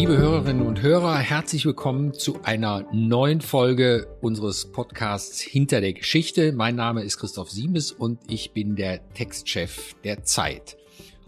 [0.00, 6.52] Liebe Hörerinnen und Hörer, herzlich willkommen zu einer neuen Folge unseres Podcasts Hinter der Geschichte.
[6.52, 10.78] Mein Name ist Christoph Siemes und ich bin der Textchef der Zeit.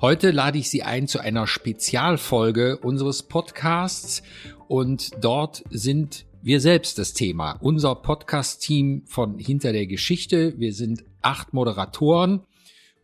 [0.00, 4.22] Heute lade ich Sie ein zu einer Spezialfolge unseres Podcasts
[4.68, 7.58] und dort sind wir selbst das Thema.
[7.60, 10.58] Unser Podcast-Team von Hinter der Geschichte.
[10.58, 12.40] Wir sind acht Moderatoren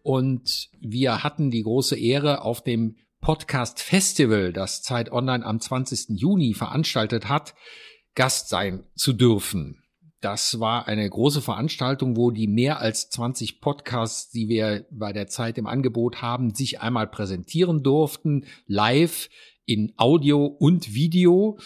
[0.03, 6.19] und wir hatten die große Ehre auf dem Podcast Festival, das Zeit Online am 20.
[6.19, 7.55] Juni veranstaltet hat,
[8.15, 9.83] Gast sein zu dürfen.
[10.21, 15.29] Das war eine große Veranstaltung, wo die mehr als 20 Podcasts, die wir bei der
[15.29, 19.29] Zeit im Angebot haben, sich einmal präsentieren durften, live
[19.65, 21.59] in Audio und Video.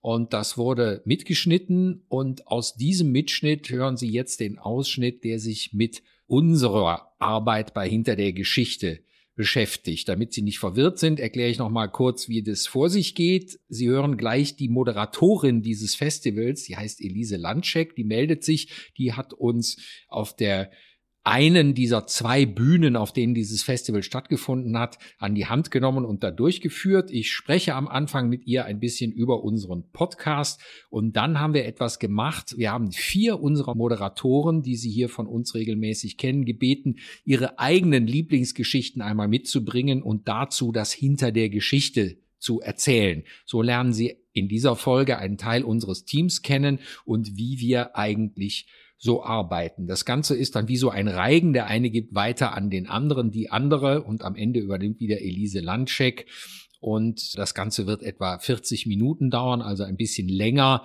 [0.00, 2.04] Und das wurde mitgeschnitten.
[2.08, 7.88] Und aus diesem Mitschnitt hören Sie jetzt den Ausschnitt, der sich mit unserer Arbeit bei
[7.88, 9.00] Hinter der Geschichte
[9.40, 10.06] beschäftigt.
[10.06, 13.58] Damit Sie nicht verwirrt sind, erkläre ich noch mal kurz, wie das vor sich geht.
[13.70, 19.14] Sie hören gleich die Moderatorin dieses Festivals, die heißt Elise Landscheck, die meldet sich, die
[19.14, 20.70] hat uns auf der
[21.22, 26.22] einen dieser zwei Bühnen, auf denen dieses Festival stattgefunden hat, an die Hand genommen und
[26.22, 27.10] da durchgeführt.
[27.10, 31.66] Ich spreche am Anfang mit ihr ein bisschen über unseren Podcast und dann haben wir
[31.66, 32.54] etwas gemacht.
[32.56, 38.06] Wir haben vier unserer Moderatoren, die Sie hier von uns regelmäßig kennen, gebeten, ihre eigenen
[38.06, 43.24] Lieblingsgeschichten einmal mitzubringen und dazu das Hinter der Geschichte zu erzählen.
[43.44, 48.68] So lernen Sie in dieser Folge einen Teil unseres Teams kennen und wie wir eigentlich
[49.00, 49.86] so arbeiten.
[49.86, 51.54] Das Ganze ist dann wie so ein Reigen.
[51.54, 55.60] Der eine gibt weiter an den anderen, die andere und am Ende übernimmt wieder Elise
[55.60, 56.26] Landscheck.
[56.80, 60.84] Und das Ganze wird etwa 40 Minuten dauern, also ein bisschen länger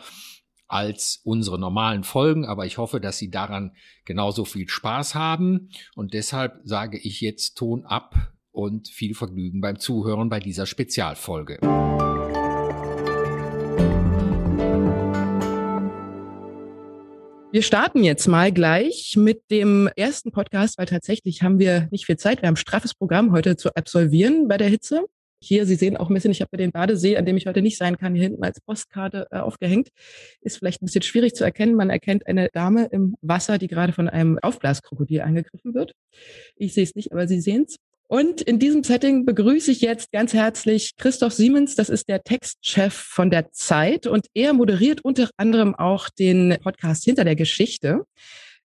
[0.67, 3.71] als unsere normalen Folgen, aber ich hoffe, dass Sie daran
[4.03, 5.69] genauso viel Spaß haben.
[5.95, 11.59] Und deshalb sage ich jetzt Ton ab und viel Vergnügen beim Zuhören bei dieser Spezialfolge.
[17.55, 22.17] Wir starten jetzt mal gleich mit dem ersten Podcast, weil tatsächlich haben wir nicht viel
[22.17, 22.41] Zeit.
[22.41, 25.05] Wir haben ein straffes Programm heute zu absolvieren bei der Hitze.
[25.41, 27.61] Hier, Sie sehen auch ein bisschen, ich habe mir den Badesee, an dem ich heute
[27.61, 29.87] nicht sein kann, hier hinten als Postkarte äh, aufgehängt.
[30.41, 31.75] Ist vielleicht ein bisschen schwierig zu erkennen.
[31.75, 35.93] Man erkennt eine Dame im Wasser, die gerade von einem Aufblaskrokodil angegriffen wird.
[36.57, 37.77] Ich sehe es nicht, aber Sie sehen es.
[38.07, 41.75] Und in diesem Setting begrüße ich jetzt ganz herzlich Christoph Siemens.
[41.75, 47.03] Das ist der Textchef von der Zeit und er moderiert unter anderem auch den Podcast
[47.03, 48.05] Hinter der Geschichte.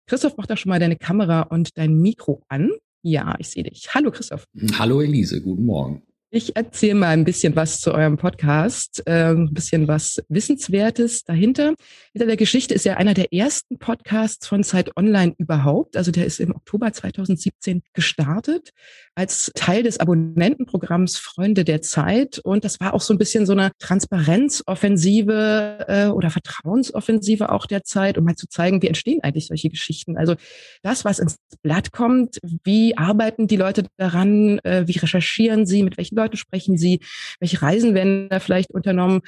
[0.06, 2.71] Christoph, mach doch schon mal deine Kamera und dein Mikro an.
[3.03, 3.95] Ja, ich sehe dich.
[3.95, 4.45] Hallo Christoph.
[4.78, 6.03] Hallo Elise, guten Morgen.
[6.33, 11.75] Ich erzähle mal ein bisschen was zu eurem Podcast, äh, ein bisschen was Wissenswertes dahinter.
[12.12, 15.97] Hinter der Geschichte ist ja einer der ersten Podcasts von Zeit Online überhaupt.
[15.97, 18.71] Also der ist im Oktober 2017 gestartet
[19.15, 22.38] als Teil des Abonnentenprogramms Freunde der Zeit.
[22.38, 27.84] Und das war auch so ein bisschen so eine Transparenzoffensive äh, oder Vertrauensoffensive auch der
[27.84, 30.16] Zeit, um mal zu zeigen, wie entstehen eigentlich solche Geschichten.
[30.16, 30.37] Also
[30.82, 35.98] das, was ins Blatt kommt, wie arbeiten die Leute daran, äh, wie recherchieren sie, mit
[35.98, 37.00] welchen Leuten sprechen Sie,
[37.41, 39.21] welche Reisen werden da vielleicht unternommen.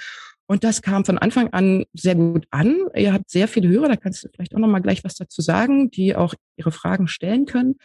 [0.46, 2.76] Und das kam von Anfang an sehr gut an.
[2.94, 5.40] Ihr habt sehr viele Hörer, da kannst du vielleicht auch noch mal gleich was dazu
[5.40, 7.76] sagen, die auch ihre Fragen stellen können.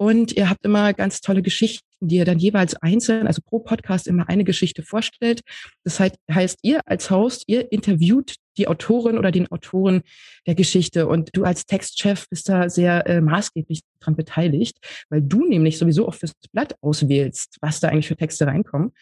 [0.00, 4.06] Und ihr habt immer ganz tolle Geschichten, die ihr dann jeweils einzeln, also pro Podcast
[4.08, 5.42] immer eine Geschichte vorstellt.
[5.84, 10.00] Das heißt, ihr als Host, ihr interviewt die Autorin oder den Autoren
[10.46, 14.78] der Geschichte und du als Textchef bist da sehr äh, maßgeblich dran beteiligt,
[15.10, 18.92] weil du nämlich sowieso auch fürs Blatt auswählst, was da eigentlich für Texte reinkommen.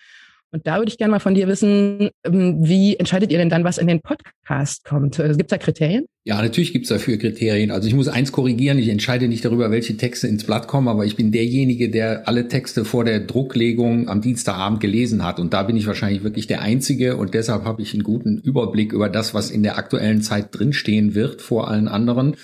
[0.51, 3.65] Und da würde ich gerne mal von dir wissen, ähm, wie entscheidet ihr denn dann,
[3.65, 5.19] was in den Podcast kommt?
[5.19, 6.07] Äh, gibt es da Kriterien?
[6.25, 7.71] Ja, natürlich gibt es dafür Kriterien.
[7.71, 11.05] Also ich muss eins korrigieren, ich entscheide nicht darüber, welche Texte ins Blatt kommen, aber
[11.05, 15.39] ich bin derjenige, der alle Texte vor der Drucklegung am Dienstagabend gelesen hat.
[15.39, 18.93] Und da bin ich wahrscheinlich wirklich der Einzige und deshalb habe ich einen guten Überblick
[18.93, 22.37] über das, was in der aktuellen Zeit drinstehen wird vor allen anderen.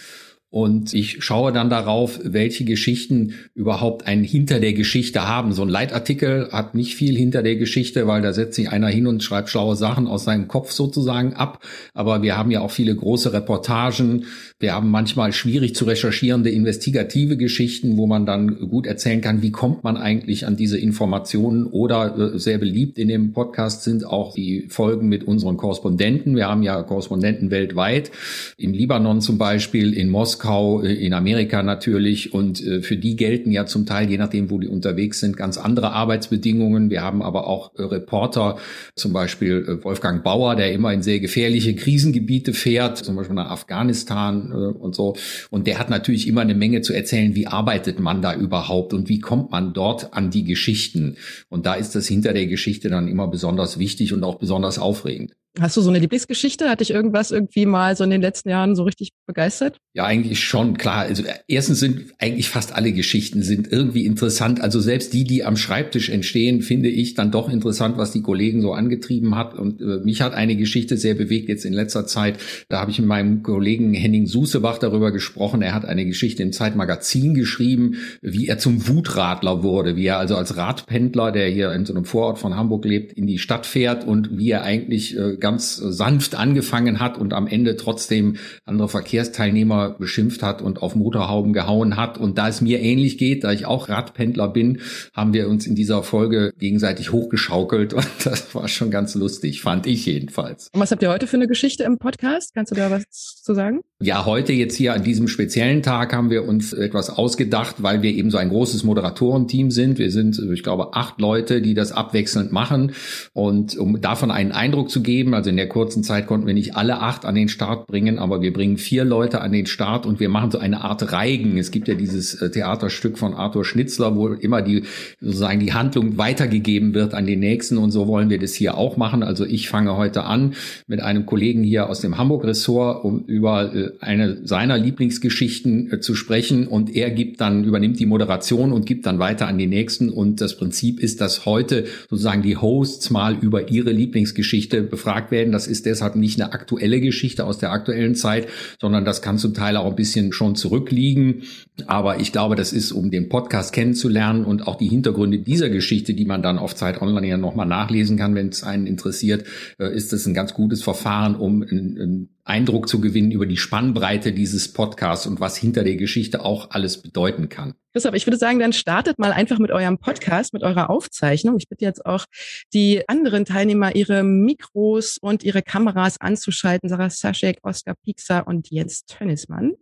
[0.55, 5.53] Und ich schaue dann darauf, welche Geschichten überhaupt ein Hinter der Geschichte haben.
[5.53, 9.09] So ein Leitartikel hat nicht viel hinter der Geschichte, weil da setzt sich einer hin
[9.09, 11.65] und schreibt schlaue Sachen aus seinem Kopf sozusagen ab.
[11.93, 14.27] Aber wir haben ja auch viele große Reportagen.
[14.65, 19.51] Wir haben manchmal schwierig zu recherchierende investigative Geschichten, wo man dann gut erzählen kann, wie
[19.51, 21.67] kommt man eigentlich an diese Informationen.
[21.67, 26.35] Oder äh, sehr beliebt in dem Podcast sind auch die Folgen mit unseren Korrespondenten.
[26.35, 28.11] Wir haben ja Korrespondenten weltweit.
[28.57, 32.33] Im Libanon zum Beispiel, in Moskau äh, in Amerika natürlich.
[32.33, 35.59] Und äh, für die gelten ja zum Teil, je nachdem, wo die unterwegs sind, ganz
[35.59, 36.89] andere Arbeitsbedingungen.
[36.89, 38.57] Wir haben aber auch Reporter,
[38.97, 44.54] zum Beispiel Wolfgang Bauer, der immer in sehr gefährliche Krisengebiete fährt, zum Beispiel nach Afghanistan
[44.55, 45.17] und so.
[45.51, 49.09] Und der hat natürlich immer eine Menge zu erzählen, wie arbeitet man da überhaupt und
[49.09, 51.17] wie kommt man dort an die Geschichten.
[51.49, 55.35] Und da ist das hinter der Geschichte dann immer besonders wichtig und auch besonders aufregend.
[55.61, 56.69] Hast du so eine Lieblingsgeschichte?
[56.69, 59.79] Hat dich irgendwas irgendwie mal so in den letzten Jahren so richtig begeistert?
[59.95, 61.03] Ja, eigentlich schon, klar.
[61.03, 64.61] Also erstens sind eigentlich fast alle Geschichten sind irgendwie interessant.
[64.61, 68.63] Also selbst die, die am Schreibtisch entstehen, finde ich dann doch interessant, was die Kollegen
[68.63, 69.55] so angetrieben hat.
[69.55, 72.39] Und äh, mich hat eine Geschichte sehr bewegt jetzt in letzter Zeit.
[72.69, 75.63] Da habe ich mit meinem Kollegen Henning Susebach darüber gesprochen.
[75.63, 80.35] Er hat eine Geschichte im Zeitmagazin geschrieben, wie er zum Wutradler wurde, wie er also
[80.35, 84.05] als Radpendler, der hier in so einem Vorort von Hamburg lebt, in die Stadt fährt
[84.05, 89.91] und wie er eigentlich äh, ganz sanft angefangen hat und am Ende trotzdem andere Verkehrsteilnehmer
[89.91, 92.17] beschimpft hat und auf Motorhauben gehauen hat.
[92.17, 94.81] Und da es mir ähnlich geht, da ich auch Radpendler bin,
[95.13, 99.87] haben wir uns in dieser Folge gegenseitig hochgeschaukelt und das war schon ganz lustig, fand
[99.87, 100.71] ich jedenfalls.
[100.73, 102.55] Und was habt ihr heute für eine Geschichte im Podcast?
[102.55, 103.03] Kannst du da was
[103.43, 103.81] zu sagen?
[104.01, 108.13] Ja, heute jetzt hier an diesem speziellen Tag haben wir uns etwas ausgedacht, weil wir
[108.13, 109.99] eben so ein großes Moderatorenteam sind.
[109.99, 112.93] Wir sind, ich glaube, acht Leute, die das abwechselnd machen.
[113.35, 116.77] Und um davon einen Eindruck zu geben, also in der kurzen Zeit konnten wir nicht
[116.77, 120.21] alle acht an den Start bringen, aber wir bringen vier Leute an den Start und
[120.21, 121.59] wir machen so eine Art Reigen.
[121.59, 124.85] Es gibt ja dieses äh, Theaterstück von Arthur Schnitzler, wo immer die
[125.21, 128.97] sozusagen die Handlung weitergegeben wird an den nächsten und so wollen wir das hier auch
[128.97, 129.23] machen.
[129.23, 130.55] Also ich fange heute an
[130.87, 136.15] mit einem Kollegen hier aus dem Hamburg-Ressort, um über äh, eine seiner Lieblingsgeschichten äh, zu
[136.15, 140.11] sprechen und er gibt dann übernimmt die Moderation und gibt dann weiter an den nächsten
[140.11, 145.31] und das Prinzip ist, dass heute sozusagen die Hosts mal über ihre Lieblingsgeschichte befragt gefragt
[145.31, 145.53] werden.
[145.53, 148.49] Das ist deshalb nicht eine aktuelle Geschichte aus der aktuellen Zeit,
[148.81, 151.43] sondern das kann zum Teil auch ein bisschen schon zurückliegen.
[151.87, 156.15] Aber ich glaube, das ist, um den Podcast kennenzulernen und auch die Hintergründe dieser Geschichte,
[156.15, 159.45] die man dann auf Zeit Online ja nochmal nachlesen kann, wenn es einen interessiert,
[159.79, 164.33] äh, ist das ein ganz gutes Verfahren, um einen Eindruck zu gewinnen über die Spannbreite
[164.33, 167.75] dieses Podcasts und was hinter der Geschichte auch alles bedeuten kann.
[167.93, 171.57] Christoph, ich würde sagen, dann startet mal einfach mit eurem Podcast, mit eurer Aufzeichnung.
[171.59, 172.27] Ich bitte jetzt auch
[172.73, 176.89] die anderen Teilnehmer, ihre Mikros und ihre Kameras anzuschalten.
[176.89, 179.75] Sarah Saschek, Oskar Piekser und Jens Tönnismann.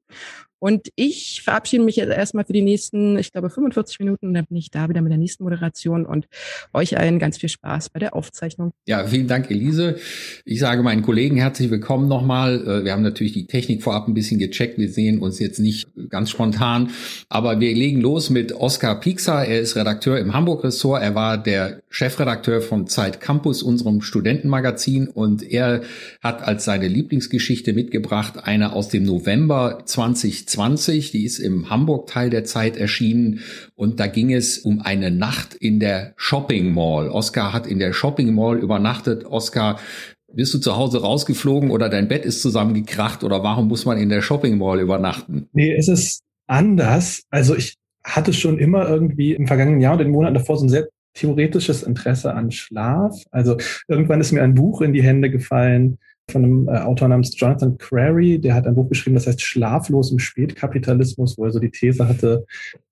[0.63, 4.47] Und ich verabschiede mich jetzt erstmal für die nächsten, ich glaube, 45 Minuten und dann
[4.47, 6.29] bin ich da wieder mit der nächsten Moderation und
[6.73, 8.71] euch allen ganz viel Spaß bei der Aufzeichnung.
[8.87, 9.97] Ja, vielen Dank, Elise.
[10.45, 12.61] Ich sage meinen Kollegen herzlich willkommen nochmal.
[12.65, 14.79] Äh, wir haben natürlich die Technik vorab ein bisschen gecheckt.
[14.79, 16.91] Wir sehen uns jetzt nicht ganz spontan,
[17.29, 19.45] aber wir legen los mit Oskar Piekser.
[19.45, 21.03] Er ist Redakteur im Hamburg-Ressort.
[21.03, 25.83] Er war der Chefredakteur von Zeit Campus, unserem Studentenmagazin und er
[26.23, 32.31] hat als seine Lieblingsgeschichte mitgebracht eine aus dem November 2020 2020, die ist im Hamburg-Teil
[32.31, 33.41] der Zeit erschienen
[33.75, 37.09] und da ging es um eine Nacht in der Shopping Mall.
[37.09, 39.25] Oscar hat in der Shopping Mall übernachtet.
[39.27, 39.79] Oscar,
[40.33, 44.09] bist du zu Hause rausgeflogen oder dein Bett ist zusammengekracht oder warum muss man in
[44.09, 45.49] der Shopping Mall übernachten?
[45.53, 47.23] Nee, es ist anders.
[47.31, 50.71] Also ich hatte schon immer irgendwie im vergangenen Jahr und den Monaten davor so ein
[50.71, 53.15] sehr theoretisches Interesse an Schlaf.
[53.31, 53.59] Also
[53.89, 55.99] irgendwann ist mir ein Buch in die Hände gefallen,
[56.33, 60.11] von einem äh, Autor namens Jonathan Crary, der hat ein Buch geschrieben, das heißt Schlaflos
[60.11, 62.45] im Spätkapitalismus, wo er so die These hatte,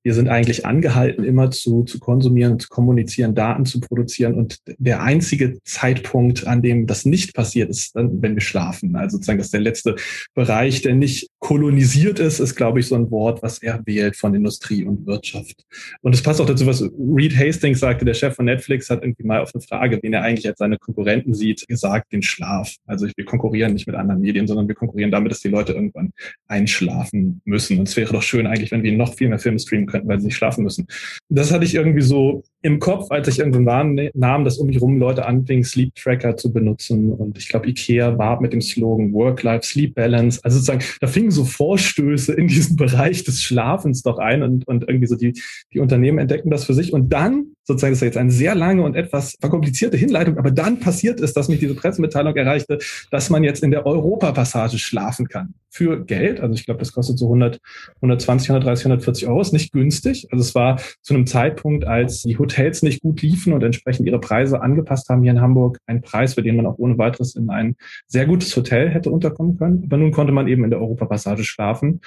[0.02, 4.34] wir sind eigentlich angehalten, immer zu, zu konsumieren, zu kommunizieren, Daten zu produzieren.
[4.34, 8.96] Und der einzige Zeitpunkt, an dem das nicht passiert, ist dann, wenn wir schlafen.
[8.96, 9.96] Also sozusagen, dass der letzte
[10.34, 14.34] Bereich, der nicht kolonisiert ist, ist, glaube ich, so ein Wort, was er wählt von
[14.34, 15.66] Industrie und Wirtschaft.
[16.00, 19.24] Und es passt auch dazu, was Reed Hastings sagte, der Chef von Netflix hat irgendwie
[19.24, 22.74] mal auf eine Frage, wen er eigentlich als seine Konkurrenten sieht, gesagt, den Schlaf.
[22.86, 26.12] Also wir konkurrieren nicht mit anderen Medien, sondern wir konkurrieren damit, dass die Leute irgendwann
[26.48, 27.78] einschlafen müssen.
[27.78, 30.20] Und es wäre doch schön eigentlich, wenn wir noch viel mehr Filme streamen könnten, weil
[30.20, 30.86] sie nicht schlafen müssen.
[31.28, 34.98] Das hatte ich irgendwie so im Kopf, als ich irgendwann nahm, dass um mich rum
[34.98, 37.12] Leute anfingen, Sleep Tracker zu benutzen.
[37.12, 40.40] Und ich glaube, Ikea war mit dem Slogan Work-Life-Sleep-Balance.
[40.42, 44.84] Also sozusagen, da fingen so Vorstöße in diesen Bereich des Schlafens doch ein und, und
[44.88, 45.40] irgendwie so die,
[45.72, 46.92] die Unternehmen entdeckten das für sich.
[46.92, 50.80] Und dann, sozusagen, das ist jetzt eine sehr lange und etwas verkomplizierte Hinleitung, aber dann
[50.80, 52.78] passiert es, dass mich diese Pressemitteilung erreichte,
[53.10, 55.54] dass man jetzt in der Europapassage schlafen kann.
[55.72, 56.40] Für Geld.
[56.40, 57.60] Also ich glaube, das kostet so 100,
[57.96, 59.40] 120, 130, 140 Euro.
[59.40, 60.26] Ist nicht günstig.
[60.32, 64.20] Also es war zu einem Zeitpunkt, als die Hotels nicht gut liefen und entsprechend ihre
[64.20, 67.50] Preise angepasst haben hier in Hamburg, ein Preis, für den man auch ohne weiteres in
[67.50, 67.76] ein
[68.06, 69.84] sehr gutes Hotel hätte unterkommen können.
[69.84, 72.00] Aber nun konnte man eben in der Europapassage schlafen.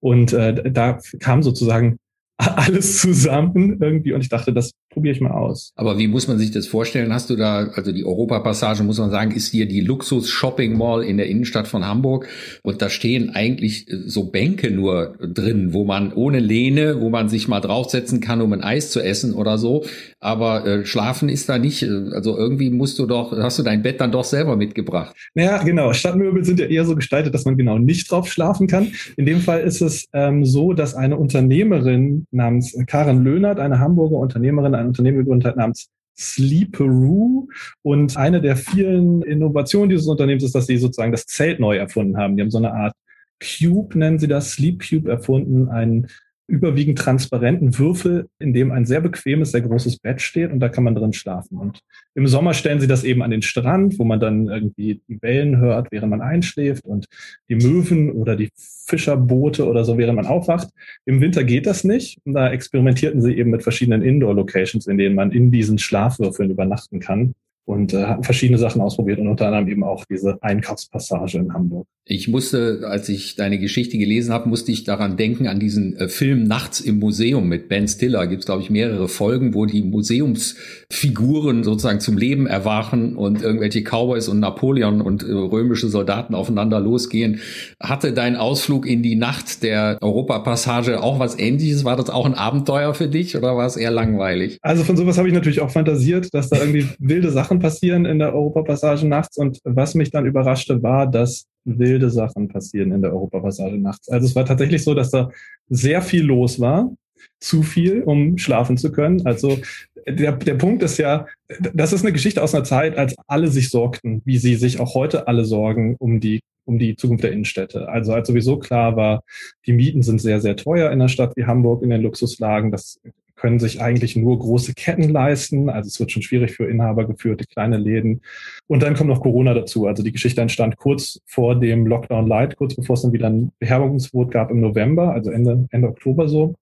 [0.00, 1.98] Und äh, da kam sozusagen
[2.36, 5.72] alles zusammen irgendwie und ich dachte, das probiere ich mal aus.
[5.76, 7.12] Aber wie muss man sich das vorstellen?
[7.12, 11.26] Hast du da, also die Europapassage, muss man sagen, ist hier die Luxus-Shopping-Mall in der
[11.26, 12.26] Innenstadt von Hamburg.
[12.62, 17.28] Und da stehen eigentlich äh, so Bänke nur drin, wo man ohne Lehne, wo man
[17.28, 19.84] sich mal draufsetzen kann, um ein Eis zu essen oder so.
[20.20, 21.82] Aber äh, schlafen ist da nicht.
[21.82, 25.14] Äh, also irgendwie musst du doch, hast du dein Bett dann doch selber mitgebracht.
[25.34, 25.92] Naja, genau.
[25.92, 28.92] Stadtmöbel sind ja eher so gestaltet, dass man genau nicht drauf schlafen kann.
[29.16, 34.16] In dem Fall ist es ähm, so, dass eine Unternehmerin namens Karen Löhnert, eine Hamburger
[34.16, 37.48] Unternehmerin, ein Unternehmen gegründet hat namens Sleeperoo.
[37.82, 42.16] Und eine der vielen Innovationen dieses Unternehmens ist, dass sie sozusagen das Zelt neu erfunden
[42.16, 42.36] haben.
[42.36, 42.94] Die haben so eine Art
[43.40, 46.06] Cube, nennen sie das, Sleep Cube erfunden, ein
[46.46, 50.84] überwiegend transparenten Würfel, in dem ein sehr bequemes, sehr großes Bett steht und da kann
[50.84, 51.56] man drin schlafen.
[51.56, 51.80] Und
[52.14, 55.58] im Sommer stellen sie das eben an den Strand, wo man dann irgendwie die Wellen
[55.58, 57.06] hört, während man einschläft und
[57.48, 60.68] die Möwen oder die Fischerboote oder so, während man aufwacht.
[61.06, 62.18] Im Winter geht das nicht.
[62.24, 67.00] Und da experimentierten sie eben mit verschiedenen Indoor-Locations, in denen man in diesen Schlafwürfeln übernachten
[67.00, 67.34] kann
[67.64, 71.86] und äh, hatten verschiedene Sachen ausprobiert und unter anderem eben auch diese Einkaufspassage in Hamburg.
[72.06, 76.08] Ich musste, als ich deine Geschichte gelesen habe, musste ich daran denken, an diesen äh,
[76.08, 78.26] Film Nachts im Museum mit Ben Stiller.
[78.26, 83.82] Gibt es, glaube ich, mehrere Folgen, wo die Museumsfiguren sozusagen zum Leben erwachen und irgendwelche
[83.82, 87.40] Cowboys und Napoleon und äh, römische Soldaten aufeinander losgehen.
[87.80, 91.84] Hatte dein Ausflug in die Nacht der Europapassage auch was ähnliches?
[91.86, 94.58] War das auch ein Abenteuer für dich oder war es eher langweilig?
[94.60, 98.18] Also von sowas habe ich natürlich auch fantasiert, dass da irgendwie wilde Sachen passieren in
[98.18, 99.38] der Europapassage nachts.
[99.38, 104.08] Und was mich dann überraschte, war, dass wilde Sachen passieren in der Europapassage nachts.
[104.08, 105.30] Also es war tatsächlich so, dass da
[105.68, 106.92] sehr viel los war,
[107.40, 109.26] zu viel, um schlafen zu können.
[109.26, 109.58] Also
[110.06, 111.26] der, der Punkt ist ja,
[111.72, 114.94] das ist eine Geschichte aus einer Zeit, als alle sich sorgten, wie sie sich auch
[114.94, 117.88] heute alle sorgen um die um die Zukunft der Innenstädte.
[117.88, 119.22] Also als sowieso klar war,
[119.66, 122.70] die Mieten sind sehr, sehr teuer in einer Stadt wie Hamburg in den Luxuslagen.
[122.70, 122.98] Das
[123.44, 125.68] können sich eigentlich nur große Ketten leisten.
[125.68, 128.22] Also es wird schon schwierig für inhabergeführte kleine Läden.
[128.68, 129.86] Und dann kommt noch Corona dazu.
[129.86, 133.52] Also die Geschichte entstand kurz vor dem Lockdown Light, kurz bevor es dann wieder ein
[133.58, 136.54] Beherbergungsverbot gab im November, also Ende, Ende Oktober so.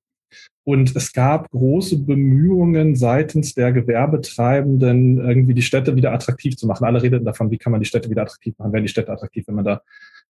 [0.65, 6.85] Und es gab große Bemühungen seitens der Gewerbetreibenden, irgendwie die Städte wieder attraktiv zu machen.
[6.85, 8.73] Alle redeten davon, wie kann man die Städte wieder attraktiv machen?
[8.73, 9.83] Werden die Städte attraktiv, wenn man da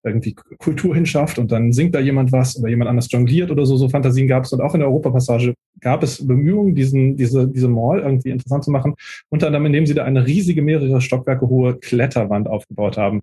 [0.03, 3.77] irgendwie Kultur hinschafft und dann singt da jemand was oder jemand anders jongliert oder so.
[3.77, 4.51] So Fantasien gab es.
[4.51, 8.71] Und auch in der Europapassage gab es Bemühungen, diesen, diese, diese Mall irgendwie interessant zu
[8.71, 8.95] machen.
[9.29, 13.21] Unter anderem, indem sie da eine riesige, mehrere Stockwerke hohe Kletterwand aufgebaut haben.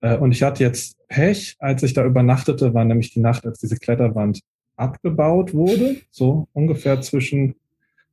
[0.00, 3.60] Äh, und ich hatte jetzt Pech, als ich da übernachtete, war nämlich die Nacht, als
[3.60, 4.40] diese Kletterwand
[4.76, 7.54] abgebaut wurde, so ungefähr zwischen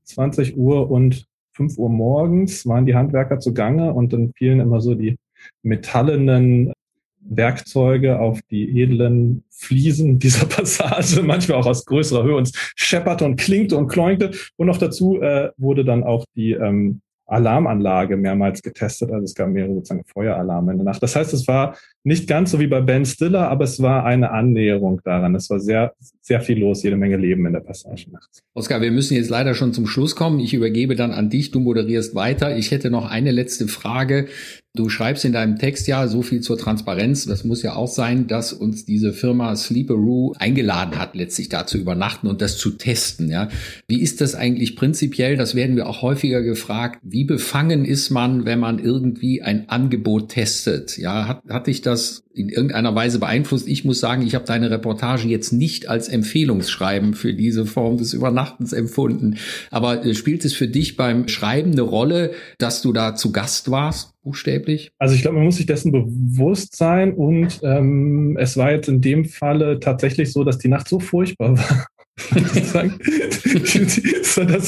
[0.03, 4.93] 20 Uhr und 5 Uhr morgens waren die Handwerker zugange und dann fielen immer so
[4.93, 5.17] die
[5.63, 6.73] metallenen
[7.27, 13.37] Werkzeuge auf die edlen Fliesen dieser Passage, manchmal auch aus größerer Höhe und schepperte und
[13.37, 14.31] klinkte und kloinkte.
[14.57, 19.11] Und noch dazu äh, wurde dann auch die ähm, Alarmanlage mehrmals getestet.
[19.11, 21.01] Also es gab mehrere sozusagen Feueralarme in der Nacht.
[21.01, 24.31] Das heißt, es war nicht ganz so wie bei Ben Stiller, aber es war eine
[24.31, 25.33] Annäherung daran.
[25.33, 28.43] Es war sehr, sehr viel los, jede Menge Leben in der Passage nachts.
[28.53, 30.39] Oskar, wir müssen jetzt leider schon zum Schluss kommen.
[30.39, 31.51] Ich übergebe dann an dich.
[31.51, 32.55] Du moderierst weiter.
[32.57, 34.27] Ich hätte noch eine letzte Frage.
[34.75, 37.25] Du schreibst in deinem Text ja so viel zur Transparenz.
[37.25, 41.77] Das muss ja auch sein, dass uns diese Firma Sleeperoo eingeladen hat, letztlich da zu
[41.77, 43.29] übernachten und das zu testen.
[43.29, 43.49] Ja,
[43.87, 45.37] wie ist das eigentlich prinzipiell?
[45.37, 46.99] Das werden wir auch häufiger gefragt.
[47.03, 50.97] Wie befangen ist man, wenn man irgendwie ein Angebot testet?
[50.97, 53.67] Ja, hat, hat dich das in irgendeiner Weise beeinflusst?
[53.67, 58.13] Ich muss sagen, ich habe deine Reportage jetzt nicht als Empfehlungsschreiben für diese Form des
[58.13, 59.37] Übernachtens empfunden.
[59.71, 63.71] Aber äh, spielt es für dich beim Schreiben eine Rolle, dass du da zu Gast
[63.71, 64.14] warst?
[64.25, 64.91] Buchstäblich?
[64.99, 68.99] Also ich glaube, man muss sich dessen bewusst sein und ähm, es war jetzt in
[68.99, 71.87] dem Falle tatsächlich so, dass die Nacht so furchtbar war.
[72.15, 72.31] dass,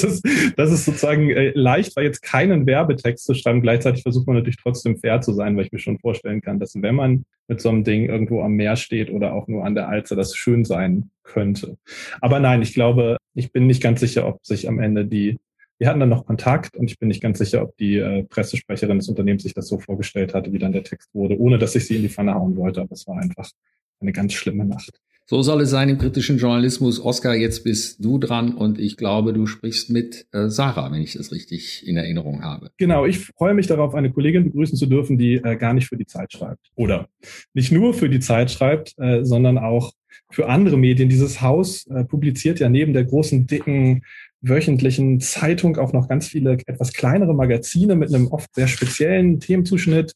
[0.03, 0.21] es,
[0.57, 3.61] dass es sozusagen äh, leicht war, jetzt keinen Werbetext zu schreiben.
[3.61, 6.73] Gleichzeitig versucht man natürlich trotzdem fair zu sein, weil ich mir schon vorstellen kann, dass
[6.75, 9.87] wenn man mit so einem Ding irgendwo am Meer steht oder auch nur an der
[9.87, 11.77] Alze, das schön sein könnte.
[12.19, 15.37] Aber nein, ich glaube, ich bin nicht ganz sicher, ob sich am Ende die
[15.79, 18.97] wir hatten dann noch Kontakt und ich bin nicht ganz sicher, ob die äh, Pressesprecherin
[18.97, 21.85] des Unternehmens sich das so vorgestellt hatte, wie dann der Text wurde, ohne dass ich
[21.85, 22.81] sie in die Pfanne hauen wollte.
[22.81, 23.49] Aber es war einfach
[23.99, 24.99] eine ganz schlimme Nacht.
[25.29, 27.03] So soll es sein im kritischen Journalismus.
[27.03, 31.13] Oskar, jetzt bist du dran und ich glaube, du sprichst mit äh, Sarah, wenn ich
[31.13, 32.71] das richtig in Erinnerung habe.
[32.77, 35.97] Genau, ich freue mich darauf, eine Kollegin begrüßen zu dürfen, die äh, gar nicht für
[35.97, 36.71] die Zeit schreibt.
[36.75, 37.09] Oder
[37.53, 39.91] nicht nur für die Zeit schreibt, äh, sondern auch
[40.31, 41.09] für andere Medien.
[41.09, 44.03] Dieses Haus äh, publiziert ja neben der großen, dicken
[44.41, 50.13] wöchentlichen Zeitung auch noch ganz viele etwas kleinere Magazine mit einem oft sehr speziellen Themenzuschnitt.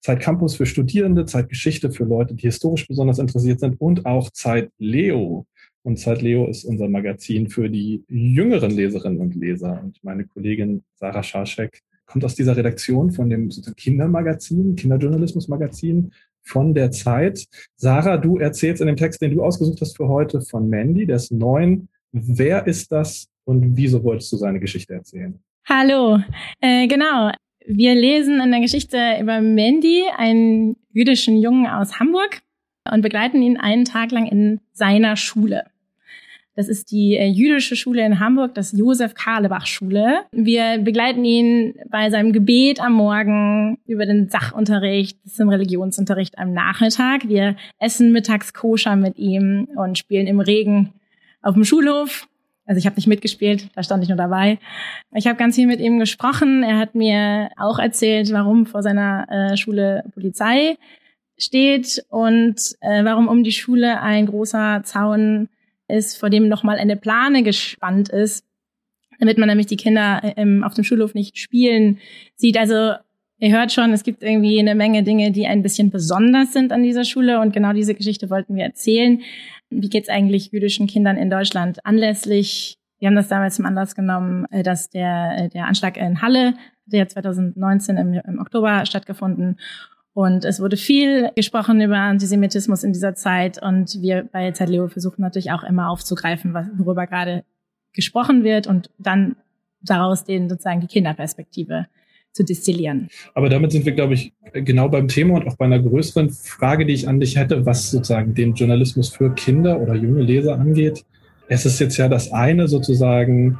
[0.00, 4.30] Zeit Campus für Studierende, Zeit Geschichte für Leute, die historisch besonders interessiert sind und auch
[4.30, 5.46] Zeit Leo
[5.82, 9.80] Und Zeit Leo ist unser Magazin für die jüngeren Leserinnen und Leser.
[9.82, 16.12] Und meine Kollegin Sarah Scharschek kommt aus dieser Redaktion von dem Kindermagazin, Kinderjournalismusmagazin
[16.42, 17.46] von der Zeit.
[17.76, 21.16] Sarah, du erzählst in dem Text, den du ausgesucht hast für heute von Mandy, der
[21.16, 21.88] ist neun.
[22.12, 25.38] Wer ist das und wieso wolltest du seine Geschichte erzählen?
[25.68, 26.20] Hallo,
[26.60, 27.30] äh, genau.
[27.66, 32.42] Wir lesen in der Geschichte über Mandy, einen jüdischen Jungen aus Hamburg,
[32.90, 35.64] und begleiten ihn einen Tag lang in seiner Schule.
[36.56, 40.20] Das ist die äh, jüdische Schule in Hamburg, das Josef Karlebach Schule.
[40.30, 46.52] Wir begleiten ihn bei seinem Gebet am Morgen über den Sachunterricht bis zum Religionsunterricht am
[46.52, 47.28] Nachmittag.
[47.28, 50.92] Wir essen mittags koscher mit ihm und spielen im Regen
[51.42, 52.28] auf dem Schulhof.
[52.66, 54.58] Also ich habe nicht mitgespielt, da stand ich nur dabei.
[55.14, 56.62] Ich habe ganz viel mit ihm gesprochen.
[56.62, 60.76] Er hat mir auch erzählt, warum vor seiner äh, Schule Polizei
[61.36, 65.48] steht und äh, warum um die Schule ein großer Zaun
[65.88, 68.46] ist, vor dem nochmal eine Plane gespannt ist,
[69.18, 71.98] damit man nämlich die Kinder ähm, auf dem Schulhof nicht spielen
[72.36, 72.56] sieht.
[72.56, 72.94] Also
[73.38, 76.82] ihr hört schon, es gibt irgendwie eine Menge Dinge, die ein bisschen besonders sind an
[76.82, 79.20] dieser Schule und genau diese Geschichte wollten wir erzählen.
[79.70, 82.78] Wie geht's eigentlich jüdischen Kindern in Deutschland anlässlich?
[82.98, 86.54] Wir haben das damals zum Anlass genommen, äh, dass der, äh, der Anschlag in Halle,
[86.86, 89.56] der 2019 im, im Oktober stattgefunden
[90.14, 93.60] und es wurde viel gesprochen über Antisemitismus in dieser Zeit.
[93.60, 97.44] Und wir bei Zeitleo versuchen natürlich auch immer aufzugreifen, worüber gerade
[97.92, 99.36] gesprochen wird und dann
[99.80, 101.86] daraus den sozusagen die Kinderperspektive
[102.34, 103.08] zu destillieren.
[103.32, 106.84] Aber damit sind wir, glaube ich, genau beim Thema und auch bei einer größeren Frage,
[106.84, 111.04] die ich an dich hätte, was sozusagen den Journalismus für Kinder oder junge Leser angeht.
[111.48, 113.58] Es ist jetzt ja das eine sozusagen,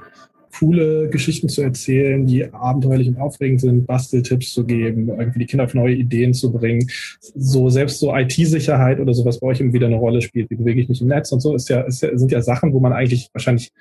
[0.59, 5.65] coole Geschichten zu erzählen, die abenteuerlich und aufregend sind, Basteltipps zu geben, irgendwie die Kinder
[5.65, 6.89] auf neue Ideen zu bringen.
[7.21, 10.51] So selbst so IT-Sicherheit oder sowas bei euch immer wieder eine Rolle spielt.
[10.51, 12.73] Wie bewege ich mich im Netz und so ist ja, ist ja, sind ja Sachen,
[12.73, 13.73] wo man eigentlich wahrscheinlich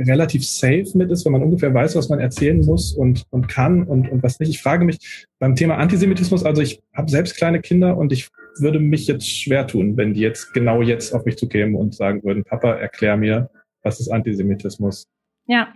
[0.00, 3.84] relativ safe mit ist, wenn man ungefähr weiß, was man erzählen muss und, und kann
[3.84, 4.50] und, und was nicht.
[4.50, 8.28] Ich frage mich beim Thema Antisemitismus, also ich habe selbst kleine Kinder und ich
[8.58, 12.22] würde mich jetzt schwer tun, wenn die jetzt genau jetzt auf mich zukämen und sagen
[12.24, 13.50] würden, Papa, erklär mir,
[13.82, 15.06] was ist Antisemitismus?
[15.46, 15.74] Ja,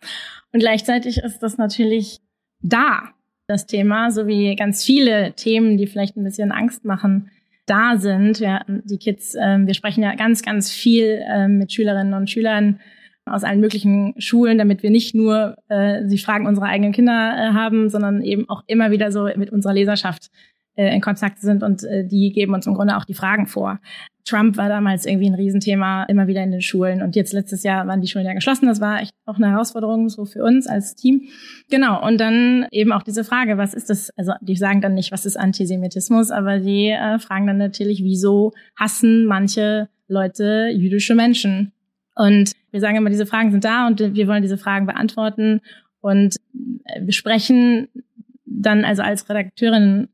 [0.53, 2.21] und gleichzeitig ist das natürlich
[2.61, 3.11] da,
[3.47, 7.31] das Thema, so wie ganz viele Themen, die vielleicht ein bisschen Angst machen,
[7.67, 8.41] da sind.
[8.41, 12.81] Ja, die Kids, äh, wir sprechen ja ganz, ganz viel äh, mit Schülerinnen und Schülern
[13.27, 17.53] aus allen möglichen Schulen, damit wir nicht nur äh, sie Fragen unserer eigenen Kinder äh,
[17.55, 20.31] haben, sondern eben auch immer wieder so mit unserer Leserschaft
[20.77, 23.81] äh, in Kontakt sind und äh, die geben uns im Grunde auch die Fragen vor.
[24.25, 27.03] Trump war damals irgendwie ein Riesenthema, immer wieder in den Schulen.
[27.03, 28.67] Und jetzt letztes Jahr waren die Schulen ja geschlossen.
[28.67, 31.29] Das war echt auch eine Herausforderung so für uns als Team.
[31.71, 32.05] Genau.
[32.05, 34.11] Und dann eben auch diese Frage, was ist das?
[34.17, 38.53] Also die sagen dann nicht, was ist Antisemitismus, aber die äh, fragen dann natürlich, wieso
[38.77, 41.73] hassen manche Leute jüdische Menschen?
[42.15, 45.61] Und wir sagen immer, diese Fragen sind da und wir wollen diese Fragen beantworten
[46.01, 46.37] und
[47.01, 47.89] besprechen
[48.45, 50.09] dann also als Redakteurin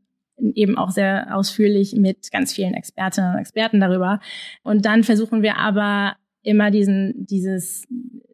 [0.54, 4.20] eben auch sehr ausführlich mit ganz vielen Expertinnen und Experten darüber.
[4.62, 7.86] Und dann versuchen wir aber immer diesen, dieses,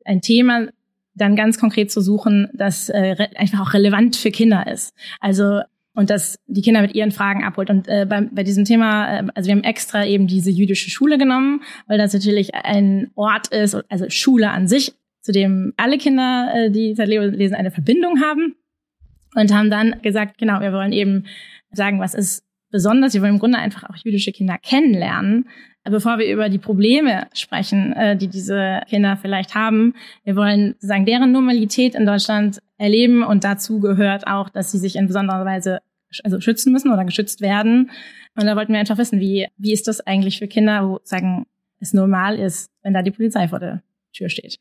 [0.04, 0.68] ein Thema
[1.14, 4.94] dann ganz konkret zu suchen, das äh, einfach auch relevant für Kinder ist.
[5.18, 5.62] Also
[5.96, 7.70] und dass die Kinder mit ihren Fragen abholt.
[7.70, 11.18] Und äh, bei, bei diesem Thema, äh, also wir haben extra eben diese jüdische Schule
[11.18, 16.52] genommen, weil das natürlich ein Ort ist, also Schule an sich, zu dem alle Kinder,
[16.54, 18.54] äh, die seit lesen, eine Verbindung haben.
[19.34, 21.24] Und haben dann gesagt, genau, wir wollen eben
[21.70, 23.14] sagen, was ist besonders.
[23.14, 25.48] Wir wollen im Grunde einfach auch jüdische Kinder kennenlernen,
[25.84, 29.94] bevor wir über die Probleme sprechen, äh, die diese Kinder vielleicht haben.
[30.24, 34.96] Wir wollen sagen, deren Normalität in Deutschland erleben und dazu gehört auch, dass sie sich
[34.96, 35.80] in besonderer Weise
[36.24, 37.90] also schützen müssen oder geschützt werden.
[38.36, 41.46] Und da wollten wir einfach wissen, wie, wie ist das eigentlich für Kinder, wo sagen,
[41.80, 44.58] es normal ist, wenn da die Polizei vor der Tür steht.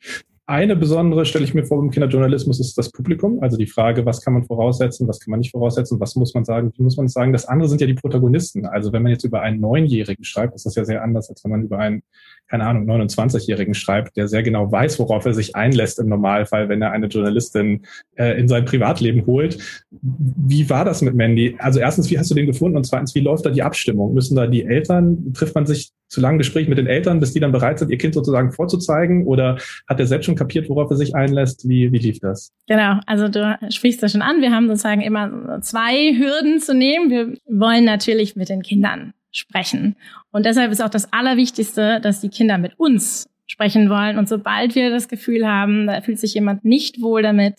[0.47, 4.21] Eine besondere stelle ich mir vor im Kinderjournalismus ist das Publikum, also die Frage, was
[4.21, 7.08] kann man voraussetzen, was kann man nicht voraussetzen, was muss man sagen, wie muss man
[7.08, 7.34] sagen.
[7.34, 8.67] Das andere sind ja die Protagonisten.
[8.67, 11.49] Also wenn man jetzt über einen Neunjährigen schreibt, ist das ja sehr anders, als wenn
[11.49, 12.03] man über einen,
[12.47, 16.84] keine Ahnung, 29-Jährigen schreibt, der sehr genau weiß, worauf er sich einlässt im Normalfall, wenn
[16.84, 17.84] er eine Journalistin
[18.15, 19.58] äh, in sein Privatleben holt.
[19.89, 21.55] Wie war das mit Mandy?
[21.58, 22.77] Also erstens, wie hast du den gefunden?
[22.77, 24.13] Und zweitens, wie läuft da die Abstimmung?
[24.13, 27.39] Müssen da die Eltern, trifft man sich zu langen Gespräch mit den Eltern, bis die
[27.39, 29.28] dann bereit sind, ihr Kind sozusagen vorzuzeigen?
[29.28, 31.67] Oder hat er selbst schon kapiert, worauf er sich einlässt?
[31.67, 32.51] Wie, wie lief das?
[32.67, 34.41] Genau, also du sprichst das schon an.
[34.41, 37.10] Wir haben sozusagen immer zwei Hürden zu nehmen.
[37.12, 39.95] Wir wollen natürlich mit den Kindern sprechen.
[40.32, 44.17] Und deshalb ist auch das Allerwichtigste, dass die Kinder mit uns sprechen wollen.
[44.17, 47.56] Und sobald wir das Gefühl haben, da fühlt sich jemand nicht wohl damit,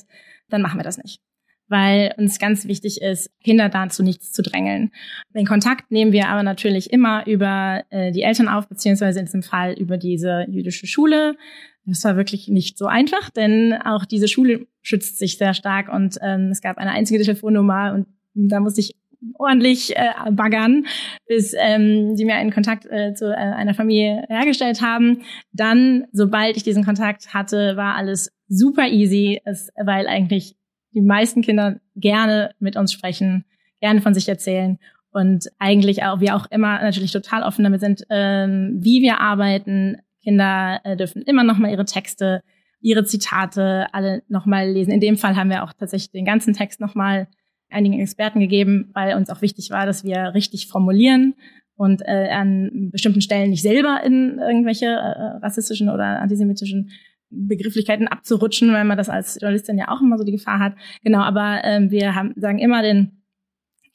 [0.48, 1.20] dann machen wir das nicht.
[1.68, 4.92] Weil uns ganz wichtig ist, Kinder dazu nichts zu drängeln.
[5.34, 9.42] Den Kontakt nehmen wir aber natürlich immer über äh, die Eltern auf, beziehungsweise in diesem
[9.42, 11.36] Fall über diese jüdische Schule.
[11.84, 16.18] Das war wirklich nicht so einfach, denn auch diese Schule schützt sich sehr stark und
[16.20, 18.96] ähm, es gab eine einzige Telefonnummer und da musste ich
[19.38, 20.86] ordentlich äh, baggern,
[21.26, 25.22] bis ähm, sie mir einen Kontakt äh, zu äh, einer Familie hergestellt haben.
[25.52, 30.56] Dann, sobald ich diesen Kontakt hatte, war alles super easy, es, weil eigentlich
[30.96, 33.44] die meisten Kinder gerne mit uns sprechen,
[33.80, 34.78] gerne von sich erzählen
[35.10, 39.98] und eigentlich auch wir auch immer natürlich total offen damit sind, ähm, wie wir arbeiten.
[40.22, 42.42] Kinder äh, dürfen immer noch mal ihre Texte,
[42.80, 44.90] ihre Zitate alle noch mal lesen.
[44.90, 47.28] In dem Fall haben wir auch tatsächlich den ganzen Text noch mal
[47.70, 51.34] einigen Experten gegeben, weil uns auch wichtig war, dass wir richtig formulieren
[51.76, 56.90] und äh, an bestimmten Stellen nicht selber in irgendwelche äh, rassistischen oder antisemitischen
[57.30, 60.74] Begrifflichkeiten abzurutschen, weil man das als Journalistin ja auch immer so die Gefahr hat.
[61.02, 63.22] Genau, aber ähm, wir haben, sagen immer den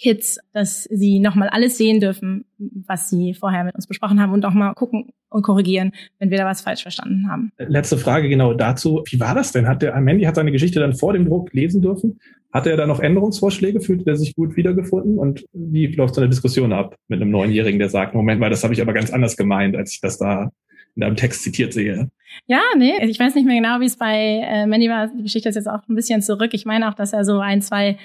[0.02, 4.44] Kids, dass sie nochmal alles sehen dürfen, was sie vorher mit uns besprochen haben und
[4.46, 7.52] auch mal gucken und korrigieren, wenn wir da was falsch verstanden haben.
[7.58, 9.04] Letzte Frage genau dazu.
[9.06, 9.68] Wie war das denn?
[9.68, 12.20] Hat der Mandy hat seine Geschichte dann vor dem Druck lesen dürfen?
[12.52, 13.80] Hatte er da noch Änderungsvorschläge?
[13.80, 15.20] Fühlte er sich gut wiedergefunden?
[15.20, 18.64] Und wie läuft so eine Diskussion ab mit einem Neunjährigen, der sagt, Moment mal, das
[18.64, 20.52] habe ich aber ganz anders gemeint, als ich das da
[20.96, 22.10] in deinem Text zitiert sehe?
[22.48, 25.08] Ja, nee, ich weiß nicht mehr genau, wie es bei äh, Mandy war.
[25.08, 26.54] Die Geschichte ist jetzt auch ein bisschen zurück.
[26.54, 27.98] Ich meine auch, dass er so ein, zwei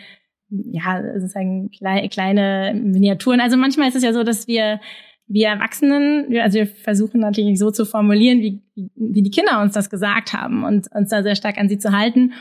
[0.48, 3.40] ja, sozusagen klei kleine Miniaturen.
[3.40, 4.80] Also manchmal ist es ja so, dass wir
[5.28, 8.62] wir Erwachsenen, also wir versuchen natürlich so zu formulieren, wie,
[8.94, 11.90] wie die Kinder uns das gesagt haben und uns da sehr stark an sie zu
[11.90, 12.32] halten.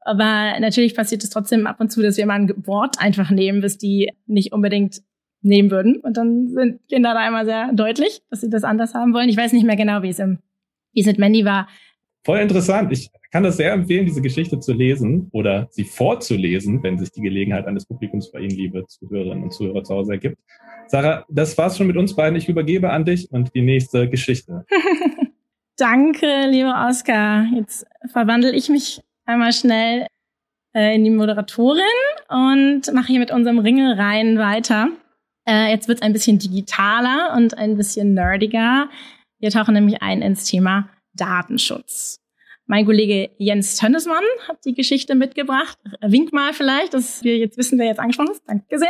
[0.00, 3.60] Aber natürlich passiert es trotzdem ab und zu, dass wir mal ein Wort einfach nehmen,
[3.60, 5.00] bis die nicht unbedingt
[5.46, 5.96] nehmen würden.
[5.96, 9.28] Und dann sind Kinder da immer sehr deutlich, dass sie das anders haben wollen.
[9.28, 10.38] Ich weiß nicht mehr genau, wie es im,
[10.92, 11.68] wie es mit Mandy war.
[12.24, 12.92] Voll interessant.
[12.92, 17.20] Ich kann das sehr empfehlen, diese Geschichte zu lesen oder sie vorzulesen, wenn sich die
[17.20, 20.38] Gelegenheit eines Publikums bei Ihnen, liebe Zuhörerinnen und Zuhörer zu Hause ergibt.
[20.88, 22.36] Sarah, das war's schon mit uns beiden.
[22.36, 24.66] Ich übergebe an dich und die nächste Geschichte.
[25.76, 27.46] Danke, lieber Oskar.
[27.54, 30.06] Jetzt verwandle ich mich einmal schnell
[30.74, 31.82] äh, in die Moderatorin
[32.28, 34.88] und mache hier mit unserem Ringelreihen weiter.
[35.48, 38.88] Äh, jetzt wird's ein bisschen digitaler und ein bisschen nerdiger.
[39.38, 42.20] Wir tauchen nämlich ein ins Thema Datenschutz.
[42.66, 45.78] Mein Kollege Jens Tönnesmann hat die Geschichte mitgebracht.
[46.00, 48.42] Wink mal vielleicht, dass wir jetzt wissen, wer jetzt angesprochen ist.
[48.46, 48.88] Danke sehr.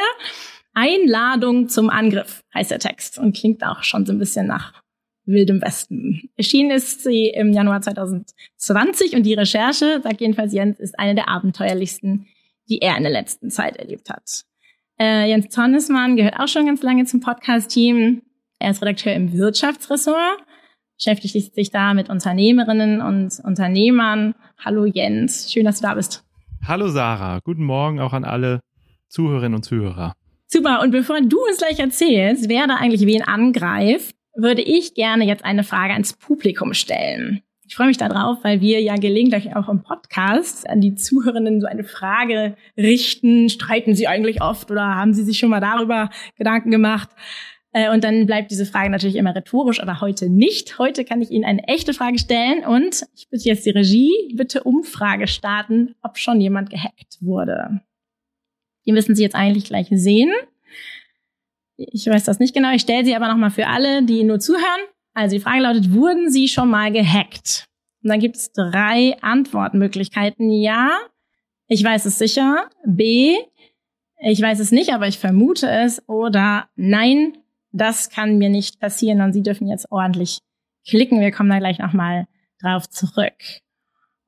[0.72, 4.82] Einladung zum Angriff heißt der Text und klingt auch schon so ein bisschen nach
[5.26, 6.30] Wildem Westen.
[6.36, 11.28] Erschienen ist sie im Januar 2020 und die Recherche, sagt jedenfalls Jens, ist eine der
[11.28, 12.26] abenteuerlichsten,
[12.68, 14.44] die er in der letzten Zeit erlebt hat.
[14.98, 18.22] Äh, Jens Tönnesmann gehört auch schon ganz lange zum Podcast-Team.
[18.58, 20.46] Er ist Redakteur im Wirtschaftsressort
[20.96, 24.34] beschäftigt sich da mit Unternehmerinnen und Unternehmern.
[24.58, 26.24] Hallo Jens, schön, dass du da bist.
[26.66, 28.60] Hallo Sarah, guten Morgen auch an alle
[29.08, 30.14] Zuhörerinnen und Zuhörer.
[30.48, 35.26] Super, und bevor du uns gleich erzählst, wer da eigentlich wen angreift, würde ich gerne
[35.26, 37.42] jetzt eine Frage ans Publikum stellen.
[37.68, 41.66] Ich freue mich darauf, weil wir ja gelegentlich auch im Podcast an die Zuhörenden so
[41.66, 43.48] eine Frage richten.
[43.48, 47.08] Streiten sie eigentlich oft oder haben sie sich schon mal darüber Gedanken gemacht?
[47.72, 50.78] Äh, und dann bleibt diese Frage natürlich immer rhetorisch, aber heute nicht.
[50.78, 54.62] Heute kann ich Ihnen eine echte Frage stellen und ich bitte jetzt die Regie, bitte
[54.62, 57.80] Umfrage starten, ob schon jemand gehackt wurde.
[58.86, 60.32] Die müssen Sie jetzt eigentlich gleich sehen.
[61.76, 62.72] Ich weiß das nicht genau.
[62.72, 64.80] Ich stelle sie aber nochmal für alle, die nur zuhören.
[65.16, 67.64] Also die Frage lautet, wurden Sie schon mal gehackt?
[68.02, 70.50] Und dann gibt es drei Antwortmöglichkeiten.
[70.50, 70.90] Ja,
[71.68, 72.68] ich weiß es sicher.
[72.84, 73.34] B,
[74.18, 76.06] ich weiß es nicht, aber ich vermute es.
[76.06, 77.38] Oder nein,
[77.72, 80.40] das kann mir nicht passieren und Sie dürfen jetzt ordentlich
[80.86, 81.20] klicken.
[81.20, 82.26] Wir kommen da gleich nochmal
[82.60, 83.62] drauf zurück.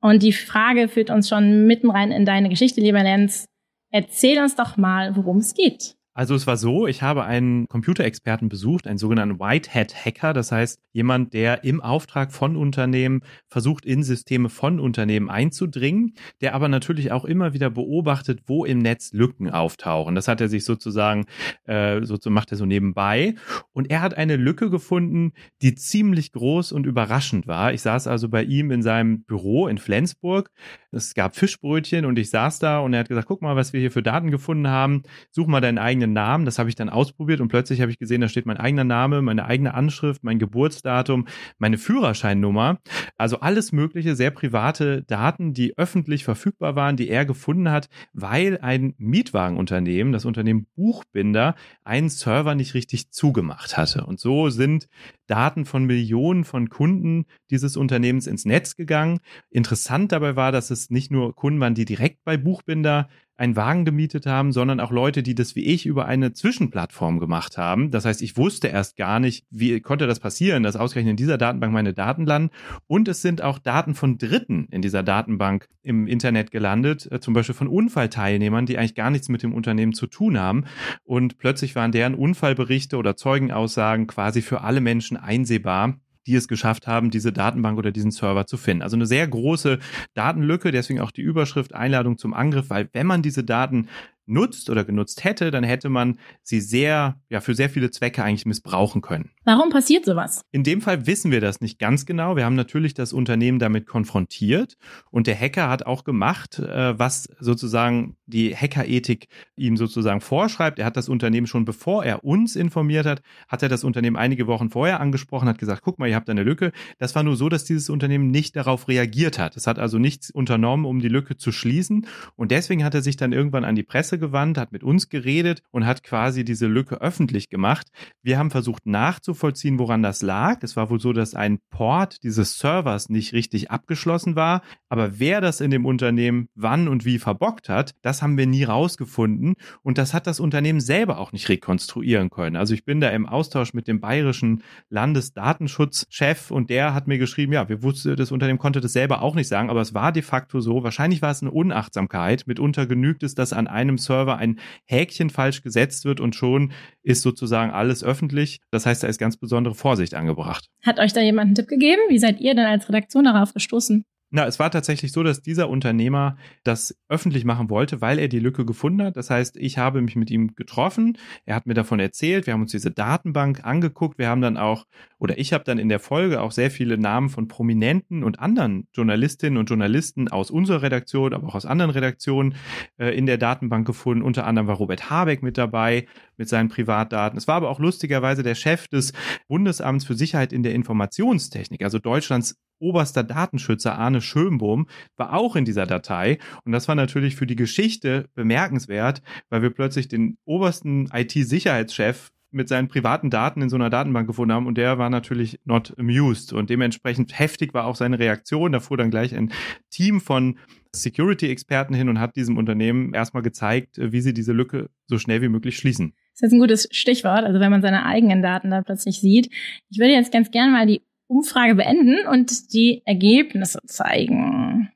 [0.01, 3.47] Und die Frage führt uns schon mitten rein in deine Geschichte, lieber Lenz.
[3.91, 5.98] Erzähl uns doch mal, worum es geht.
[6.13, 10.51] Also es war so, ich habe einen Computerexperten besucht, einen sogenannten White Hat Hacker, das
[10.51, 16.67] heißt jemand, der im Auftrag von Unternehmen versucht, in Systeme von Unternehmen einzudringen, der aber
[16.67, 20.15] natürlich auch immer wieder beobachtet, wo im Netz Lücken auftauchen.
[20.15, 21.25] Das hat er sich sozusagen,
[21.65, 23.35] äh, so macht er so nebenbei.
[23.71, 27.73] Und er hat eine Lücke gefunden, die ziemlich groß und überraschend war.
[27.73, 30.51] Ich saß also bei ihm in seinem Büro in Flensburg.
[30.91, 33.79] Es gab Fischbrötchen und ich saß da und er hat gesagt, guck mal, was wir
[33.79, 35.03] hier für Daten gefunden haben.
[35.31, 36.45] Such mal deinen eigenen Namen.
[36.45, 39.21] Das habe ich dann ausprobiert und plötzlich habe ich gesehen, da steht mein eigener Name,
[39.21, 42.79] meine eigene Anschrift, mein Geburtsdatum, meine Führerscheinnummer.
[43.17, 48.59] Also alles mögliche, sehr private Daten, die öffentlich verfügbar waren, die er gefunden hat, weil
[48.61, 54.05] ein Mietwagenunternehmen, das Unternehmen Buchbinder, einen Server nicht richtig zugemacht hatte.
[54.05, 54.87] Und so sind
[55.27, 59.19] Daten von Millionen von Kunden dieses Unternehmens ins Netz gegangen.
[59.49, 63.85] Interessant dabei war, dass es nicht nur Kunden waren, die direkt bei Buchbinder einen Wagen
[63.85, 67.89] gemietet haben, sondern auch Leute, die das wie ich über eine Zwischenplattform gemacht haben.
[67.89, 71.37] Das heißt, ich wusste erst gar nicht, wie konnte das passieren, dass ausgerechnet in dieser
[71.37, 72.51] Datenbank meine Daten landen.
[72.87, 77.33] Und es sind auch Daten von Dritten in dieser Datenbank im Internet gelandet, äh, zum
[77.33, 80.65] Beispiel von Unfallteilnehmern, die eigentlich gar nichts mit dem Unternehmen zu tun haben.
[81.05, 86.87] Und plötzlich waren deren Unfallberichte oder Zeugenaussagen quasi für alle Menschen einsehbar die es geschafft
[86.87, 88.83] haben, diese Datenbank oder diesen Server zu finden.
[88.83, 89.79] Also eine sehr große
[90.13, 93.87] Datenlücke, deswegen auch die Überschrift Einladung zum Angriff, weil wenn man diese Daten
[94.29, 98.45] nutzt oder genutzt hätte, dann hätte man sie sehr, ja, für sehr viele Zwecke eigentlich
[98.45, 99.31] missbrauchen können.
[99.43, 100.45] Warum passiert sowas?
[100.51, 102.35] In dem Fall wissen wir das nicht ganz genau.
[102.35, 104.77] Wir haben natürlich das Unternehmen damit konfrontiert
[105.09, 110.79] und der Hacker hat auch gemacht, äh, was sozusagen die Hackerethik ihm sozusagen vorschreibt.
[110.79, 114.47] Er hat das Unternehmen schon bevor er uns informiert hat, hat er das Unternehmen einige
[114.47, 116.71] Wochen vorher angesprochen, hat gesagt, guck mal, ihr habt eine Lücke.
[116.97, 119.57] Das war nur so, dass dieses Unternehmen nicht darauf reagiert hat.
[119.57, 123.17] Es hat also nichts unternommen, um die Lücke zu schließen und deswegen hat er sich
[123.17, 127.01] dann irgendwann an die Presse gewandt, hat mit uns geredet und hat quasi diese Lücke
[127.01, 127.87] öffentlich gemacht.
[128.21, 130.59] Wir haben versucht nachzuvollziehen, woran das lag.
[130.61, 134.61] Es war wohl so, dass ein Port dieses Servers nicht richtig abgeschlossen war.
[134.89, 138.63] Aber wer das in dem Unternehmen wann und wie verbockt hat, das haben wir nie
[138.63, 139.55] rausgefunden.
[139.81, 142.55] Und das hat das Unternehmen selber auch nicht rekonstruieren können.
[142.55, 147.53] Also ich bin da im Austausch mit dem bayerischen Landesdatenschutzchef und der hat mir geschrieben,
[147.53, 150.23] ja, wir wussten, das Unternehmen konnte das selber auch nicht sagen, aber es war de
[150.23, 150.83] facto so.
[150.83, 152.47] Wahrscheinlich war es eine Unachtsamkeit.
[152.47, 156.71] Mitunter genügt es, dass an einem Server ein Häkchen falsch gesetzt wird und schon
[157.03, 158.59] ist sozusagen alles öffentlich.
[158.71, 160.69] Das heißt, da ist ganz besondere Vorsicht angebracht.
[160.83, 162.01] Hat euch da jemand einen Tipp gegeben?
[162.09, 164.05] Wie seid ihr denn als Redaktion darauf gestoßen?
[164.31, 168.39] Na, es war tatsächlich so, dass dieser Unternehmer das öffentlich machen wollte, weil er die
[168.39, 169.17] Lücke gefunden hat.
[169.17, 171.17] Das heißt, ich habe mich mit ihm getroffen.
[171.45, 172.45] Er hat mir davon erzählt.
[172.45, 174.19] Wir haben uns diese Datenbank angeguckt.
[174.19, 174.85] Wir haben dann auch,
[175.17, 178.87] oder ich habe dann in der Folge auch sehr viele Namen von Prominenten und anderen
[178.93, 182.53] Journalistinnen und Journalisten aus unserer Redaktion, aber auch aus anderen Redaktionen
[182.99, 184.21] äh, in der Datenbank gefunden.
[184.21, 186.05] Unter anderem war Robert Habeck mit dabei
[186.37, 187.35] mit seinen Privatdaten.
[187.35, 189.11] Es war aber auch lustigerweise der Chef des
[189.47, 194.87] Bundesamts für Sicherheit in der Informationstechnik, also Deutschlands oberster Datenschützer Arne Schönbohm
[195.17, 196.39] war auch in dieser Datei.
[196.63, 202.67] Und das war natürlich für die Geschichte bemerkenswert, weil wir plötzlich den obersten IT-Sicherheitschef mit
[202.67, 206.51] seinen privaten Daten in so einer Datenbank gefunden haben und der war natürlich not amused
[206.51, 208.71] und dementsprechend heftig war auch seine Reaktion.
[208.71, 209.51] Da fuhr dann gleich ein
[209.91, 210.57] Team von
[210.95, 215.49] Security-Experten hin und hat diesem Unternehmen erstmal gezeigt, wie sie diese Lücke so schnell wie
[215.49, 216.13] möglich schließen.
[216.33, 219.53] Das ist jetzt ein gutes Stichwort, also wenn man seine eigenen Daten da plötzlich sieht.
[219.89, 224.91] Ich würde jetzt ganz gerne mal die Umfrage beenden und die Ergebnisse zeigen.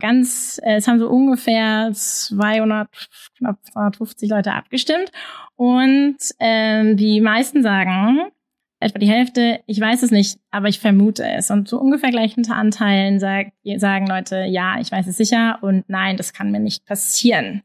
[0.00, 2.88] Ganz, äh, es haben so ungefähr 200,
[3.38, 5.10] knapp 250 Leute abgestimmt
[5.56, 8.30] und ähm, die meisten sagen,
[8.80, 11.50] etwa die Hälfte, ich weiß es nicht, aber ich vermute es.
[11.50, 16.18] Und so ungefähr gleichen Anteilen sag, sagen Leute, ja, ich weiß es sicher und nein,
[16.18, 17.62] das kann mir nicht passieren.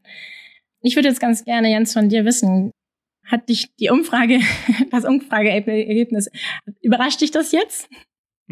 [0.80, 2.72] Ich würde jetzt ganz gerne, Jens, von dir wissen,
[3.30, 4.40] hat dich die Umfrage,
[4.90, 6.30] das Umfrageergebnis,
[6.82, 7.88] überrascht dich das jetzt?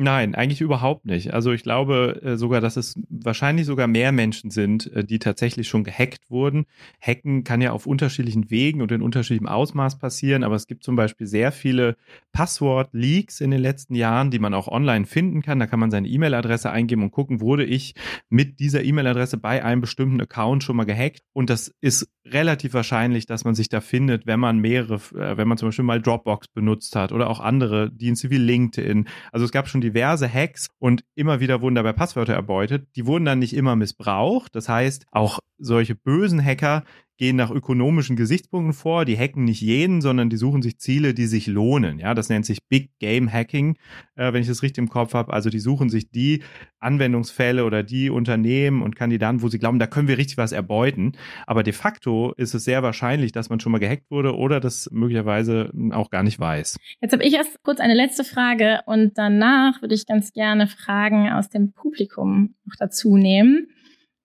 [0.01, 1.35] Nein, eigentlich überhaupt nicht.
[1.35, 5.67] Also ich glaube äh, sogar, dass es wahrscheinlich sogar mehr Menschen sind, äh, die tatsächlich
[5.67, 6.67] schon gehackt wurden.
[7.01, 10.95] Hacken kann ja auf unterschiedlichen Wegen und in unterschiedlichem Ausmaß passieren, aber es gibt zum
[10.95, 11.97] Beispiel sehr viele
[12.31, 15.59] Passwort-Leaks in den letzten Jahren, die man auch online finden kann.
[15.59, 17.97] Da kann man seine E-Mail-Adresse eingeben und gucken, wurde ich
[18.29, 21.23] mit dieser E-Mail-Adresse bei einem bestimmten Account schon mal gehackt.
[21.33, 25.49] Und das ist relativ wahrscheinlich, dass man sich da findet, wenn man mehrere, äh, wenn
[25.49, 29.09] man zum Beispiel mal Dropbox benutzt hat oder auch andere Dienste wie LinkedIn.
[29.33, 32.89] Also es gab schon die diverse Hacks und immer wieder wurden dabei Passwörter erbeutet.
[32.97, 34.55] Die wurden dann nicht immer missbraucht.
[34.55, 36.85] Das heißt, auch solche bösen Hacker
[37.19, 39.05] gehen nach ökonomischen Gesichtspunkten vor.
[39.05, 41.99] Die hacken nicht jeden, sondern die suchen sich Ziele, die sich lohnen.
[41.99, 43.77] Ja, das nennt sich Big Game Hacking,
[44.15, 45.33] äh, wenn ich das richtig im Kopf habe.
[45.33, 46.43] Also die suchen sich die
[46.79, 51.13] Anwendungsfälle oder die Unternehmen und Kandidaten, wo sie glauben, da können wir richtig was erbeuten.
[51.47, 54.89] Aber de facto ist es sehr wahrscheinlich, dass man schon mal gehackt wurde oder das
[54.93, 56.79] möglicherweise auch gar nicht weiß.
[57.01, 61.31] Jetzt habe ich erst kurz eine letzte Frage und danach würde ich ganz gerne Fragen
[61.31, 63.69] aus dem Publikum noch dazu nehmen.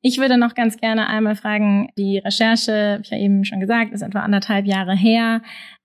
[0.05, 4.01] Ich würde noch ganz gerne einmal fragen, die Recherche, ich ja eben schon gesagt, ist
[4.01, 5.41] etwa anderthalb Jahre her.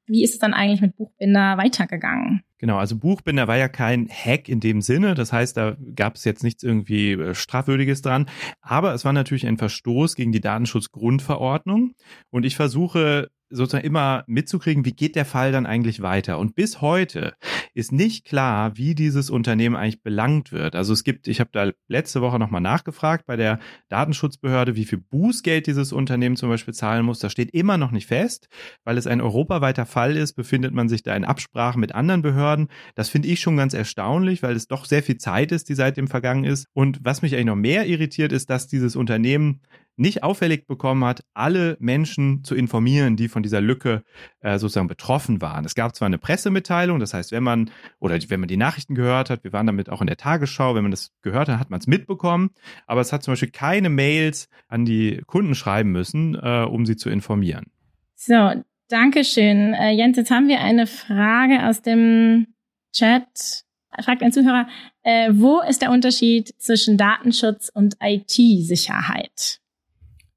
[0.07, 2.43] Wie ist es dann eigentlich mit Buchbinder weitergegangen?
[2.59, 5.15] Genau, also Buchbinder war ja kein Hack in dem Sinne.
[5.15, 8.29] Das heißt, da gab es jetzt nichts irgendwie äh, Strafwürdiges dran.
[8.61, 11.93] Aber es war natürlich ein Verstoß gegen die Datenschutzgrundverordnung.
[12.31, 16.39] Und ich versuche sozusagen immer mitzukriegen, wie geht der Fall dann eigentlich weiter.
[16.39, 17.35] Und bis heute
[17.75, 20.75] ist nicht klar, wie dieses Unternehmen eigentlich belangt wird.
[20.75, 24.99] Also es gibt, ich habe da letzte Woche nochmal nachgefragt bei der Datenschutzbehörde, wie viel
[24.99, 27.21] Bußgeld dieses Unternehmen zum Beispiel zahlen muss.
[27.21, 28.49] Das steht immer noch nicht fest,
[28.85, 32.48] weil es ein europaweiter Fall ist, befindet man sich da in Absprache mit anderen Behörden.
[32.95, 36.09] Das finde ich schon ganz erstaunlich, weil es doch sehr viel Zeit ist, die seitdem
[36.09, 36.67] vergangen ist.
[36.73, 39.61] Und was mich eigentlich noch mehr irritiert, ist, dass dieses Unternehmen
[39.99, 44.05] nicht auffällig bekommen hat, alle Menschen zu informieren, die von dieser Lücke
[44.41, 45.65] äh, sozusagen betroffen waren.
[45.65, 49.29] Es gab zwar eine Pressemitteilung, das heißt, wenn man oder wenn man die Nachrichten gehört
[49.29, 51.81] hat, wir waren damit auch in der Tagesschau, wenn man das gehört hat, hat man
[51.81, 52.51] es mitbekommen,
[52.87, 56.97] aber es hat zum Beispiel keine Mails an die Kunden schreiben müssen, äh, um sie
[56.97, 57.67] zu informieren.
[58.15, 58.53] So,
[58.89, 59.75] Dankeschön.
[59.75, 62.47] Äh, Jens, jetzt haben wir eine Frage aus dem
[62.93, 63.65] Chat.
[64.03, 64.67] Fragt ein Zuhörer,
[65.03, 69.61] äh, wo ist der Unterschied zwischen Datenschutz und IT-Sicherheit?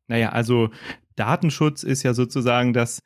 [0.08, 0.70] Naja, also
[1.16, 3.04] Datenschutz ist ja sozusagen das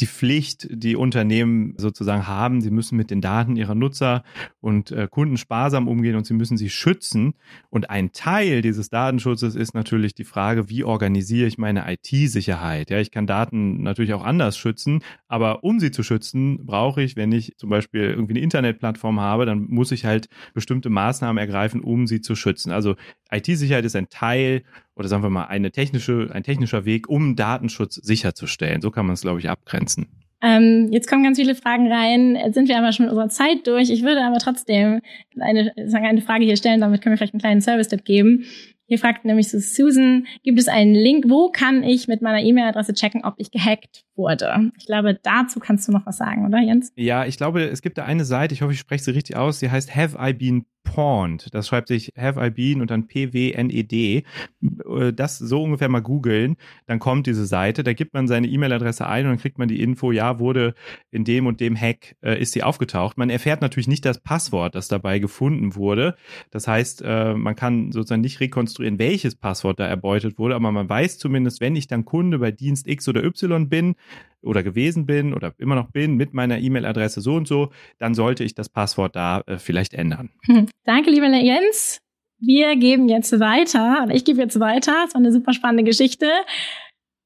[0.00, 2.60] die Pflicht, die Unternehmen sozusagen haben.
[2.60, 4.24] Sie müssen mit den Daten ihrer Nutzer
[4.60, 7.34] und äh, Kunden sparsam umgehen und sie müssen sie schützen.
[7.70, 12.90] Und ein Teil dieses Datenschutzes ist natürlich die Frage, wie organisiere ich meine IT-Sicherheit?
[12.90, 17.14] Ja, ich kann Daten natürlich auch anders schützen, aber um sie zu schützen, brauche ich,
[17.14, 21.80] wenn ich zum Beispiel irgendwie eine Internetplattform habe, dann muss ich halt bestimmte Maßnahmen ergreifen,
[21.80, 22.72] um sie zu schützen.
[22.72, 22.96] Also
[23.30, 24.64] IT-Sicherheit ist ein Teil
[24.96, 28.80] oder sagen wir mal eine technische, ein technischer Weg, um Datenschutz sicherzustellen.
[28.80, 30.06] So kann man es, glaube ich, abgrenzen.
[30.42, 32.36] Ähm, jetzt kommen ganz viele Fragen rein.
[32.36, 33.88] Jetzt sind wir aber schon mit unserer Zeit durch.
[33.90, 35.00] Ich würde aber trotzdem
[35.40, 36.80] eine, sagen, eine Frage hier stellen.
[36.80, 38.44] Damit können wir vielleicht einen kleinen Service-Tipp geben.
[38.86, 42.92] Hier fragt nämlich so Susan, gibt es einen Link, wo kann ich mit meiner E-Mail-Adresse
[42.92, 44.70] checken, ob ich gehackt wurde?
[44.78, 46.92] Ich glaube, dazu kannst du noch was sagen, oder Jens?
[46.94, 49.58] Ja, ich glaube, es gibt da eine Seite, ich hoffe, ich spreche sie richtig aus,
[49.60, 51.52] die heißt Have I Been Pawned.
[51.52, 54.22] Das schreibt sich Have I Been und dann P-W-N-E-D.
[54.62, 59.06] Äh, das so ungefähr mal googeln, dann kommt diese Seite, da gibt man seine E-Mail-Adresse
[59.06, 60.74] ein und dann kriegt man die Info, ja, wurde
[61.10, 63.18] in dem und dem Hack, äh, ist sie aufgetaucht.
[63.18, 66.14] Man erfährt natürlich nicht das Passwort, das dabei gefunden wurde.
[66.50, 70.88] Das heißt, äh, man kann sozusagen nicht rekonstruieren, welches Passwort da erbeutet wurde, aber man
[70.88, 73.96] weiß zumindest, wenn ich dann Kunde bei Dienst X oder Y bin,
[74.44, 78.44] oder gewesen bin oder immer noch bin mit meiner E-Mail-Adresse so und so, dann sollte
[78.44, 80.30] ich das Passwort da äh, vielleicht ändern.
[80.46, 80.68] Hm.
[80.84, 82.00] Danke, lieber Jens.
[82.38, 85.04] Wir geben jetzt weiter, oder ich gebe jetzt weiter.
[85.06, 86.26] Es war eine super spannende Geschichte.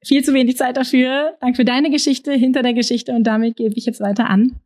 [0.05, 1.35] Viel zu wenig Zeit dafür.
[1.41, 4.59] Danke für deine Geschichte hinter der Geschichte und damit gebe ich jetzt weiter an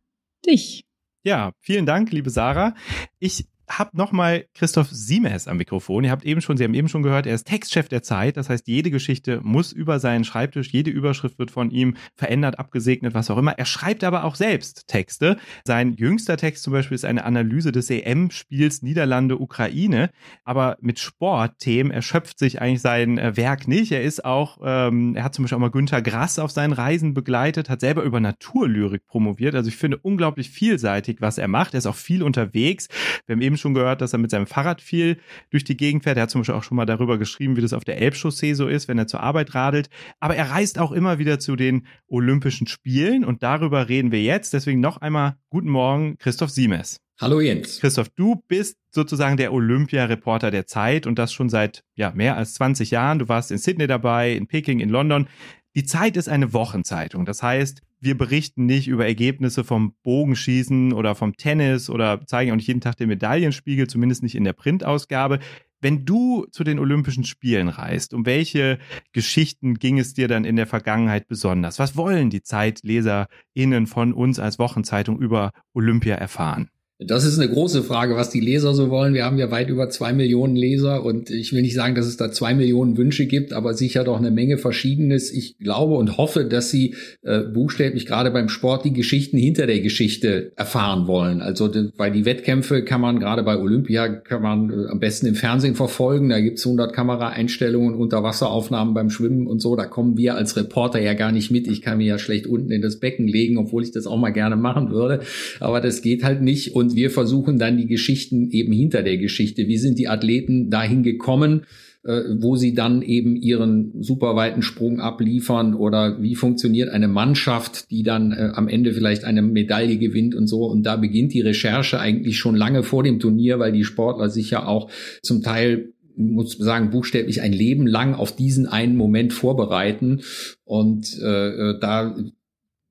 [0.46, 0.84] dich.
[1.24, 2.74] Ja, vielen Dank, liebe Sarah.
[3.18, 6.04] Ich habe nochmal Christoph Siemes am Mikrofon.
[6.04, 8.36] Ihr habt eben schon, Sie haben eben schon gehört, er ist Textchef der Zeit.
[8.36, 13.14] Das heißt, jede Geschichte muss über seinen Schreibtisch, jede Überschrift wird von ihm verändert, abgesegnet,
[13.14, 13.58] was auch immer.
[13.58, 15.36] Er schreibt aber auch selbst Texte.
[15.64, 20.10] Sein jüngster Text zum Beispiel ist eine Analyse des EM-Spiels Niederlande-Ukraine.
[20.44, 23.92] Aber mit Sportthemen erschöpft sich eigentlich sein äh, Werk nicht.
[23.92, 27.14] Er ist auch, ähm, er hat zum Beispiel auch mal Günter Grass auf seinen Reisen
[27.14, 29.54] begleitet, hat selber über Naturlyrik promoviert.
[29.54, 31.74] Also ich finde unglaublich vielseitig, was er macht.
[31.74, 32.88] Er ist auch viel unterwegs.
[33.26, 35.18] Wir haben eben eben schon gehört, dass er mit seinem Fahrrad viel
[35.50, 36.16] durch die Gegend fährt.
[36.16, 38.66] Er hat zum Beispiel auch schon mal darüber geschrieben, wie das auf der Elbchaussee so
[38.66, 39.88] ist, wenn er zur Arbeit radelt.
[40.20, 44.52] Aber er reist auch immer wieder zu den Olympischen Spielen und darüber reden wir jetzt.
[44.52, 47.00] Deswegen noch einmal guten Morgen, Christoph Siemes.
[47.20, 47.78] Hallo Jens.
[47.78, 52.54] Christoph, du bist sozusagen der Olympia-Reporter der Zeit und das schon seit ja, mehr als
[52.54, 53.20] 20 Jahren.
[53.20, 55.28] Du warst in Sydney dabei, in Peking, in London.
[55.76, 57.24] Die Zeit ist eine Wochenzeitung.
[57.24, 62.56] Das heißt, wir berichten nicht über Ergebnisse vom Bogenschießen oder vom Tennis oder zeigen auch
[62.56, 65.38] nicht jeden Tag den Medaillenspiegel, zumindest nicht in der Printausgabe.
[65.80, 68.78] Wenn du zu den Olympischen Spielen reist, um welche
[69.12, 71.78] Geschichten ging es dir dann in der Vergangenheit besonders?
[71.78, 76.70] Was wollen die ZeitleserInnen von uns als Wochenzeitung über Olympia erfahren?
[77.00, 79.14] Das ist eine große Frage, was die Leser so wollen.
[79.14, 82.16] Wir haben ja weit über zwei Millionen Leser und ich will nicht sagen, dass es
[82.16, 85.32] da zwei Millionen Wünsche gibt, aber sicher doch eine Menge Verschiedenes.
[85.32, 89.80] Ich glaube und hoffe, dass sie äh, buchstäblich gerade beim Sport die Geschichten hinter der
[89.80, 91.42] Geschichte erfahren wollen.
[91.42, 95.34] Also weil die Wettkämpfe kann man gerade bei Olympia kann man äh, am besten im
[95.34, 96.28] Fernsehen verfolgen.
[96.28, 99.74] Da gibt's 100 Kameraeinstellungen, Unterwasseraufnahmen beim Schwimmen und so.
[99.74, 101.66] Da kommen wir als Reporter ja gar nicht mit.
[101.66, 104.30] Ich kann mir ja schlecht unten in das Becken legen, obwohl ich das auch mal
[104.30, 105.22] gerne machen würde.
[105.58, 106.76] Aber das geht halt nicht.
[106.76, 109.66] Und und wir versuchen dann die Geschichten eben hinter der Geschichte.
[109.66, 111.62] Wie sind die Athleten dahin gekommen?
[112.06, 118.02] Äh, wo sie dann eben ihren superweiten Sprung abliefern oder wie funktioniert eine Mannschaft, die
[118.02, 120.66] dann äh, am Ende vielleicht eine Medaille gewinnt und so.
[120.66, 124.50] Und da beginnt die Recherche eigentlich schon lange vor dem Turnier, weil die Sportler sich
[124.50, 124.90] ja auch
[125.22, 130.20] zum Teil muss sagen, buchstäblich ein Leben lang auf diesen einen Moment vorbereiten.
[130.64, 132.14] Und äh, äh da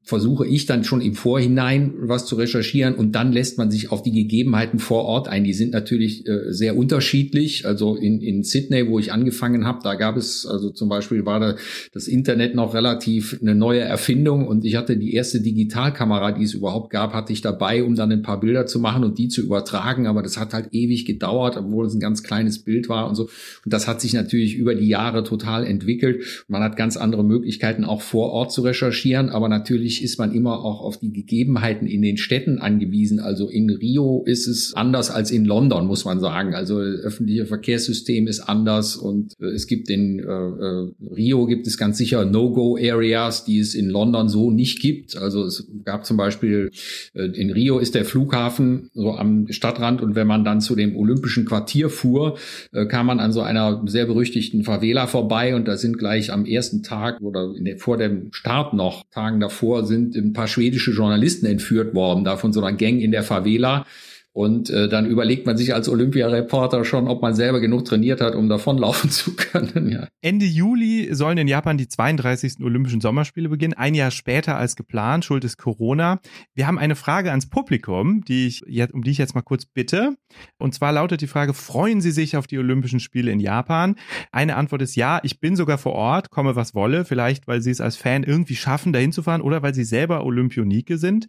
[0.05, 4.03] versuche ich dann schon im Vorhinein was zu recherchieren und dann lässt man sich auf
[4.03, 5.45] die Gegebenheiten vor Ort ein.
[5.45, 7.65] Die sind natürlich äh, sehr unterschiedlich.
[7.65, 11.39] Also in, in Sydney, wo ich angefangen habe, da gab es, also zum Beispiel war
[11.39, 11.55] da
[11.93, 16.53] das Internet noch relativ eine neue Erfindung und ich hatte die erste Digitalkamera, die es
[16.53, 19.41] überhaupt gab, hatte ich dabei, um dann ein paar Bilder zu machen und die zu
[19.41, 20.05] übertragen.
[20.07, 23.29] Aber das hat halt ewig gedauert, obwohl es ein ganz kleines Bild war und so.
[23.63, 26.43] Und das hat sich natürlich über die Jahre total entwickelt.
[26.49, 30.33] Man hat ganz andere Möglichkeiten, auch vor Ort zu recherchieren, aber natürlich natürlich ist man
[30.33, 33.19] immer auch auf die Gegebenheiten in den Städten angewiesen.
[33.19, 36.55] Also in Rio ist es anders als in London, muss man sagen.
[36.55, 41.77] Also öffentliche Verkehrssystem ist anders und äh, es gibt in äh, äh, Rio gibt es
[41.77, 45.15] ganz sicher No-Go-Areas, die es in London so nicht gibt.
[45.15, 46.71] Also es gab zum Beispiel
[47.13, 50.95] äh, in Rio ist der Flughafen so am Stadtrand und wenn man dann zu dem
[50.95, 52.37] Olympischen Quartier fuhr,
[52.71, 56.45] äh, kam man an so einer sehr berüchtigten Favela vorbei und da sind gleich am
[56.45, 61.45] ersten Tag oder der, vor dem Start noch, Tagen davor, sind ein paar schwedische Journalisten
[61.45, 63.85] entführt worden, da von so einer Gang in der Favela.
[64.33, 68.33] Und äh, dann überlegt man sich als Olympiareporter schon, ob man selber genug trainiert hat,
[68.33, 69.91] um davonlaufen zu können.
[69.91, 70.07] Ja.
[70.21, 72.55] Ende Juli sollen in Japan die 32.
[72.61, 75.23] Olympischen Sommerspiele beginnen, ein Jahr später als geplant.
[75.23, 76.19] Schuld ist Corona.
[76.55, 79.67] Wir haben eine Frage ans Publikum, die ich jetzt, um die ich jetzt mal kurz
[79.67, 80.15] bitte.
[80.57, 83.95] Und zwar lautet die Frage: Freuen Sie sich auf die Olympischen Spiele in Japan?
[84.31, 85.19] Eine Antwort ist ja.
[85.21, 87.05] Ich bin sogar vor Ort, komme was wolle.
[87.05, 90.25] Vielleicht, weil Sie es als Fan irgendwie schaffen, dahin zu fahren, oder weil Sie selber
[90.25, 91.27] Olympionike sind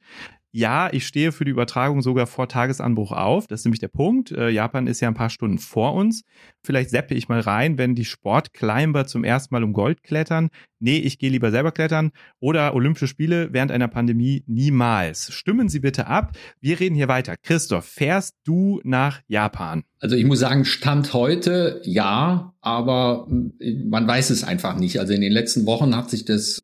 [0.56, 3.48] ja, ich stehe für die Übertragung sogar vor Tagesanbruch auf.
[3.48, 4.30] Das ist nämlich der Punkt.
[4.30, 6.22] Äh, Japan ist ja ein paar Stunden vor uns.
[6.64, 10.48] Vielleicht seppe ich mal rein, wenn die Sportclimber zum ersten Mal um Gold klettern.
[10.80, 12.10] Nee, ich gehe lieber selber klettern.
[12.40, 15.32] Oder Olympische Spiele während einer Pandemie niemals.
[15.32, 16.32] Stimmen Sie bitte ab.
[16.60, 17.36] Wir reden hier weiter.
[17.42, 19.84] Christoph, fährst du nach Japan?
[20.00, 25.00] Also ich muss sagen, Stand heute ja, aber man weiß es einfach nicht.
[25.00, 26.62] Also in den letzten Wochen hat sich das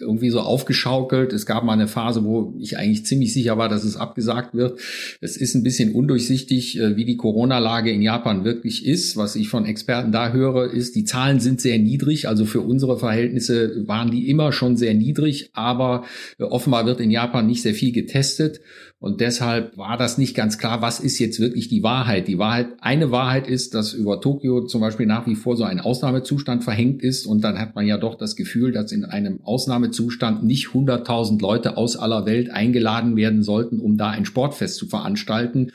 [0.00, 1.32] irgendwie so aufgeschaukelt.
[1.32, 4.78] Es gab mal eine Phase, wo ich eigentlich ziemlich sicher war, dass es abgesagt wird.
[5.20, 9.16] Es ist ein bisschen undurchsichtig, äh, wie die Corona-Lage in Japan wirklich ist.
[9.16, 12.28] Was ich von Experten da höre, ist, die Zahlen sind sehr niedrig.
[12.28, 16.04] Also für unsere Verhältnisse waren die immer schon sehr niedrig, aber
[16.38, 18.60] äh, offenbar wird in Japan nicht sehr viel getestet.
[19.00, 22.26] Und deshalb war das nicht ganz klar, was ist jetzt wirklich die Wahrheit.
[22.26, 25.78] Die Wahrheit, eine Wahrheit ist, dass über Tokio zum Beispiel nach wie vor so ein
[25.78, 27.24] Ausnahmezustand verhängt ist.
[27.24, 31.76] Und dann hat man ja doch das Gefühl, dass in einem Ausnahmezustand nicht 100.000 Leute
[31.76, 35.70] aus aller Welt eingeladen werden sollten, um da ein Sportfest zu veranstalten.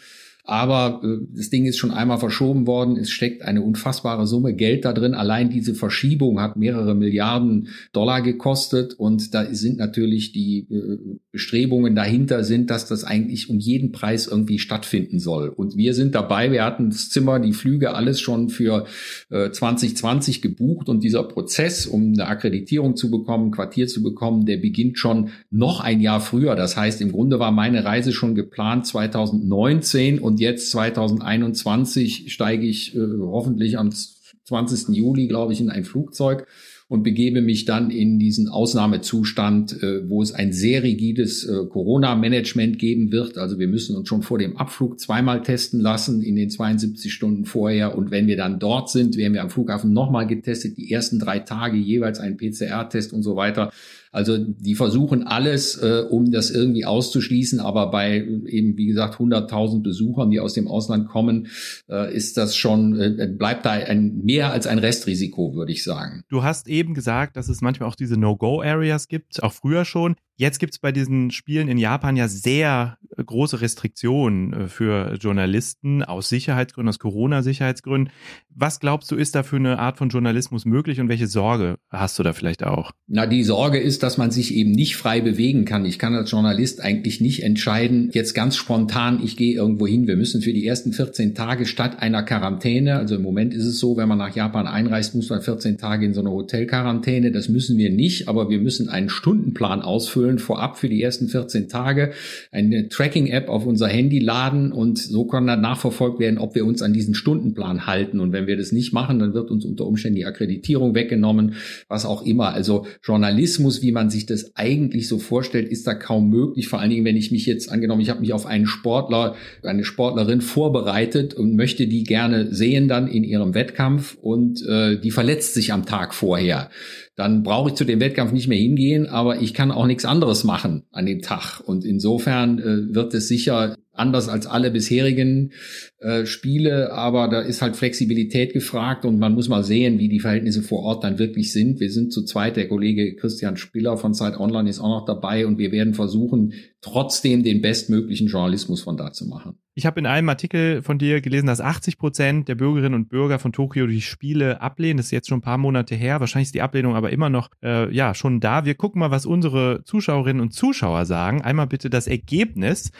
[0.46, 2.98] Aber äh, das Ding ist schon einmal verschoben worden.
[2.98, 5.14] Es steckt eine unfassbare Summe Geld da drin.
[5.14, 8.94] Allein diese Verschiebung hat mehrere Milliarden Dollar gekostet.
[8.94, 10.98] Und da sind natürlich die äh,
[11.32, 15.48] Bestrebungen dahinter sind, dass das eigentlich um jeden Preis irgendwie stattfinden soll.
[15.48, 16.52] Und wir sind dabei.
[16.52, 18.86] Wir hatten das Zimmer, die Flüge, alles schon für
[19.30, 20.90] äh, 2020 gebucht.
[20.90, 25.80] Und dieser Prozess, um eine Akkreditierung zu bekommen, Quartier zu bekommen, der beginnt schon noch
[25.80, 26.56] ein Jahr früher.
[26.56, 32.66] Das heißt, im Grunde war meine Reise schon geplant 2019 und und jetzt 2021 steige
[32.66, 34.90] ich äh, hoffentlich am 20.
[34.90, 36.48] Juli, glaube ich, in ein Flugzeug
[36.88, 42.80] und begebe mich dann in diesen Ausnahmezustand, äh, wo es ein sehr rigides äh, Corona-Management
[42.80, 43.38] geben wird.
[43.38, 47.46] Also wir müssen uns schon vor dem Abflug zweimal testen lassen in den 72 Stunden
[47.46, 47.96] vorher.
[47.96, 51.38] Und wenn wir dann dort sind, werden wir am Flughafen nochmal getestet, die ersten drei
[51.38, 53.72] Tage jeweils ein PCR-Test und so weiter.
[54.14, 59.82] Also die versuchen alles, äh, um das irgendwie auszuschließen, aber bei eben, wie gesagt, 100.000
[59.82, 61.48] Besuchern, die aus dem Ausland kommen,
[61.90, 66.24] äh, ist das schon, äh, bleibt da ein, mehr als ein Restrisiko, würde ich sagen.
[66.30, 70.16] Du hast eben gesagt, dass es manchmal auch diese No-Go-Areas gibt, auch früher schon.
[70.36, 75.14] Jetzt gibt es bei diesen Spielen in Japan ja sehr äh, große Restriktionen äh, für
[75.14, 78.12] Journalisten aus Sicherheitsgründen, aus Corona-Sicherheitsgründen.
[78.50, 82.18] Was glaubst du, ist da für eine Art von Journalismus möglich und welche Sorge hast
[82.18, 82.92] du da vielleicht auch?
[83.08, 85.86] Na, die Sorge ist, dass man sich eben nicht frei bewegen kann.
[85.86, 90.08] Ich kann als Journalist eigentlich nicht entscheiden, jetzt ganz spontan, ich gehe irgendwo hin.
[90.08, 93.80] Wir müssen für die ersten 14 Tage statt einer Quarantäne, also im Moment ist es
[93.80, 97.32] so, wenn man nach Japan einreist, muss man 14 Tage in so eine Hotelquarantäne.
[97.32, 101.70] Das müssen wir nicht, aber wir müssen einen Stundenplan ausfüllen vorab für die ersten 14
[101.70, 102.12] Tage,
[102.52, 106.82] eine Tracking-App auf unser Handy laden und so kann dann nachverfolgt werden, ob wir uns
[106.82, 108.20] an diesen Stundenplan halten.
[108.20, 111.54] Und wenn wir das nicht machen, dann wird uns unter Umständen die Akkreditierung weggenommen,
[111.88, 112.54] was auch immer.
[112.54, 116.68] Also Journalismus, wie man sich das eigentlich so vorstellt, ist da kaum möglich.
[116.68, 119.84] Vor allen Dingen, wenn ich mich jetzt angenommen, ich habe mich auf einen Sportler, eine
[119.84, 125.54] Sportlerin vorbereitet und möchte die gerne sehen dann in ihrem Wettkampf und äh, die verletzt
[125.54, 126.70] sich am Tag vorher
[127.16, 130.44] dann brauche ich zu dem Wettkampf nicht mehr hingehen, aber ich kann auch nichts anderes
[130.44, 131.60] machen an dem Tag.
[131.60, 135.54] Und insofern äh, wird es sicher anders als alle bisherigen
[136.00, 140.20] äh, Spiele, aber da ist halt Flexibilität gefragt und man muss mal sehen, wie die
[140.20, 141.80] Verhältnisse vor Ort dann wirklich sind.
[141.80, 145.46] Wir sind zu zweit, der Kollege Christian Spiller von Zeit Online ist auch noch dabei
[145.46, 149.60] und wir werden versuchen, trotzdem den bestmöglichen Journalismus von da zu machen.
[149.76, 153.40] Ich habe in einem Artikel von dir gelesen, dass 80 Prozent der Bürgerinnen und Bürger
[153.40, 154.98] von Tokio die Spiele ablehnen.
[154.98, 156.20] Das ist jetzt schon ein paar Monate her.
[156.20, 158.66] Wahrscheinlich ist die Ablehnung aber immer noch äh, ja schon da.
[158.66, 161.42] Wir gucken mal, was unsere Zuschauerinnen und Zuschauer sagen.
[161.42, 162.92] Einmal bitte das Ergebnis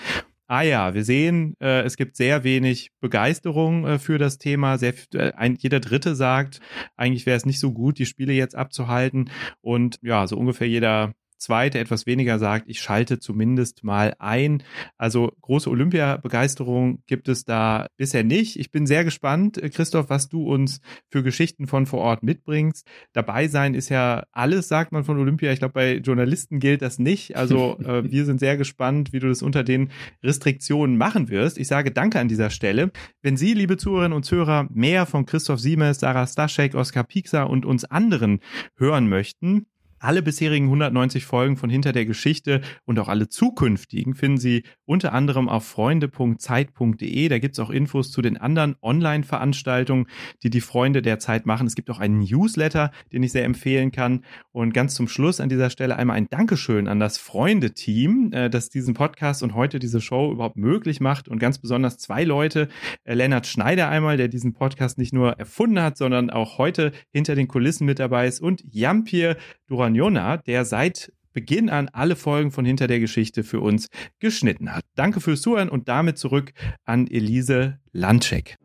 [0.48, 4.78] ah ja, wir sehen, äh, es gibt sehr wenig Begeisterung äh, für das Thema.
[4.78, 6.60] Sehr, äh, ein, jeder Dritte sagt,
[6.96, 9.30] eigentlich wäre es nicht so gut, die Spiele jetzt abzuhalten.
[9.62, 11.14] Und ja, so ungefähr jeder
[11.44, 14.64] zwei, der etwas weniger sagt, ich schalte zumindest mal ein.
[14.98, 18.58] Also große Olympia-Begeisterung gibt es da bisher nicht.
[18.58, 20.80] Ich bin sehr gespannt, äh, Christoph, was du uns
[21.12, 22.88] für Geschichten von vor Ort mitbringst.
[23.12, 25.52] Dabei sein ist ja alles, sagt man von Olympia.
[25.52, 27.36] Ich glaube, bei Journalisten gilt das nicht.
[27.36, 29.92] Also äh, wir sind sehr gespannt, wie du das unter den
[30.24, 31.58] Restriktionen machen wirst.
[31.58, 32.92] Ich sage danke an dieser Stelle.
[33.22, 37.66] Wenn Sie, liebe Zuhörerinnen und Zuhörer, mehr von Christoph Siemes, Sarah Staschek, Oskar Piekser und
[37.66, 38.40] uns anderen
[38.78, 39.68] hören möchten,
[40.04, 45.14] alle bisherigen 190 Folgen von Hinter der Geschichte und auch alle zukünftigen finden Sie unter
[45.14, 47.30] anderem auf freunde.zeit.de.
[47.30, 50.08] Da gibt es auch Infos zu den anderen Online-Veranstaltungen,
[50.44, 51.68] die die Freunde der Zeit machen.
[51.68, 54.26] Es gibt auch einen Newsletter, den ich sehr empfehlen kann.
[54.52, 58.70] Und ganz zum Schluss an dieser Stelle einmal ein Dankeschön an das Freunde-Team, äh, das
[58.70, 61.30] diesen Podcast und heute diese Show überhaupt möglich macht.
[61.30, 62.68] Und ganz besonders zwei Leute.
[63.06, 67.36] Äh, Lennart Schneider einmal, der diesen Podcast nicht nur erfunden hat, sondern auch heute hinter
[67.36, 68.42] den Kulissen mit dabei ist.
[68.42, 69.38] Und Jampir
[69.68, 73.90] Duran Jona, der seit Beginn an alle Folgen von Hinter der Geschichte für uns
[74.20, 74.86] geschnitten hat.
[74.96, 76.54] Danke fürs Zuhören und damit zurück
[76.86, 78.58] an Elise Landcheck.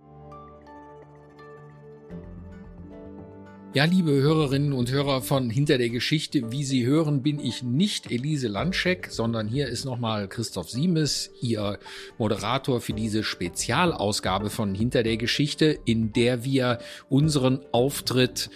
[3.75, 8.11] Ja, liebe Hörerinnen und Hörer von Hinter der Geschichte, wie Sie hören, bin ich nicht
[8.11, 11.79] Elise Landscheck, sondern hier ist nochmal Christoph Siemes, Ihr
[12.17, 16.79] Moderator für diese Spezialausgabe von Hinter der Geschichte, in der wir
[17.11, 18.49] unseren Auftritt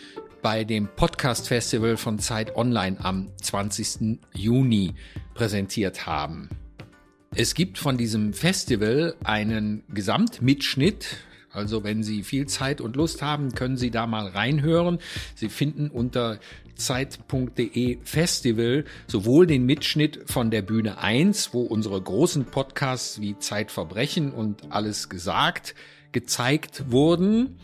[0.43, 4.19] bei dem Podcast Festival von Zeit Online am 20.
[4.35, 4.95] Juni
[5.35, 6.49] präsentiert haben.
[7.35, 11.19] Es gibt von diesem Festival einen Gesamtmitschnitt.
[11.53, 14.99] Also wenn Sie viel Zeit und Lust haben, können Sie da mal reinhören.
[15.37, 16.41] Sie finden unter
[16.75, 24.33] zeit.de Festival sowohl den Mitschnitt von der Bühne 1, wo unsere großen Podcasts wie Zeitverbrechen
[24.33, 25.77] und alles gesagt
[26.11, 27.59] gezeigt wurden.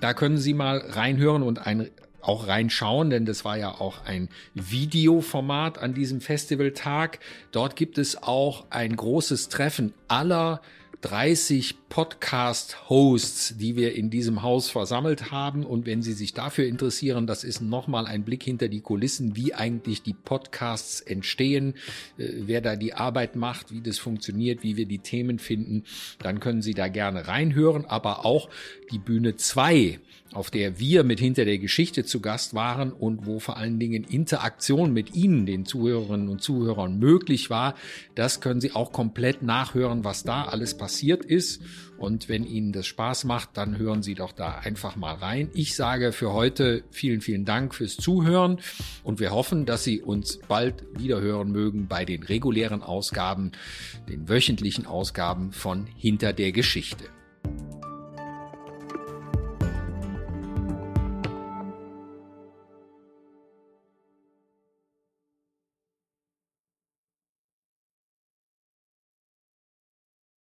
[0.00, 1.88] Da können Sie mal reinhören und ein
[2.26, 7.20] auch reinschauen, denn das war ja auch ein Videoformat an diesem Festivaltag.
[7.52, 10.60] Dort gibt es auch ein großes Treffen aller
[11.02, 15.64] 30 Podcast-Hosts, die wir in diesem Haus versammelt haben.
[15.64, 19.54] Und wenn Sie sich dafür interessieren, das ist nochmal ein Blick hinter die Kulissen, wie
[19.54, 21.74] eigentlich die Podcasts entstehen,
[22.18, 25.84] äh, wer da die Arbeit macht, wie das funktioniert, wie wir die Themen finden,
[26.18, 27.84] dann können Sie da gerne reinhören.
[27.84, 28.48] Aber auch
[28.90, 30.00] die Bühne 2
[30.32, 34.04] auf der wir mit hinter der Geschichte zu Gast waren und wo vor allen Dingen
[34.04, 37.74] Interaktion mit Ihnen, den Zuhörerinnen und Zuhörern, möglich war.
[38.14, 41.62] Das können Sie auch komplett nachhören, was da alles passiert ist.
[41.98, 45.50] Und wenn Ihnen das Spaß macht, dann hören Sie doch da einfach mal rein.
[45.54, 48.58] Ich sage für heute vielen, vielen Dank fürs Zuhören
[49.02, 53.52] und wir hoffen, dass Sie uns bald wieder hören mögen bei den regulären Ausgaben,
[54.08, 57.15] den wöchentlichen Ausgaben von Hinter der Geschichte.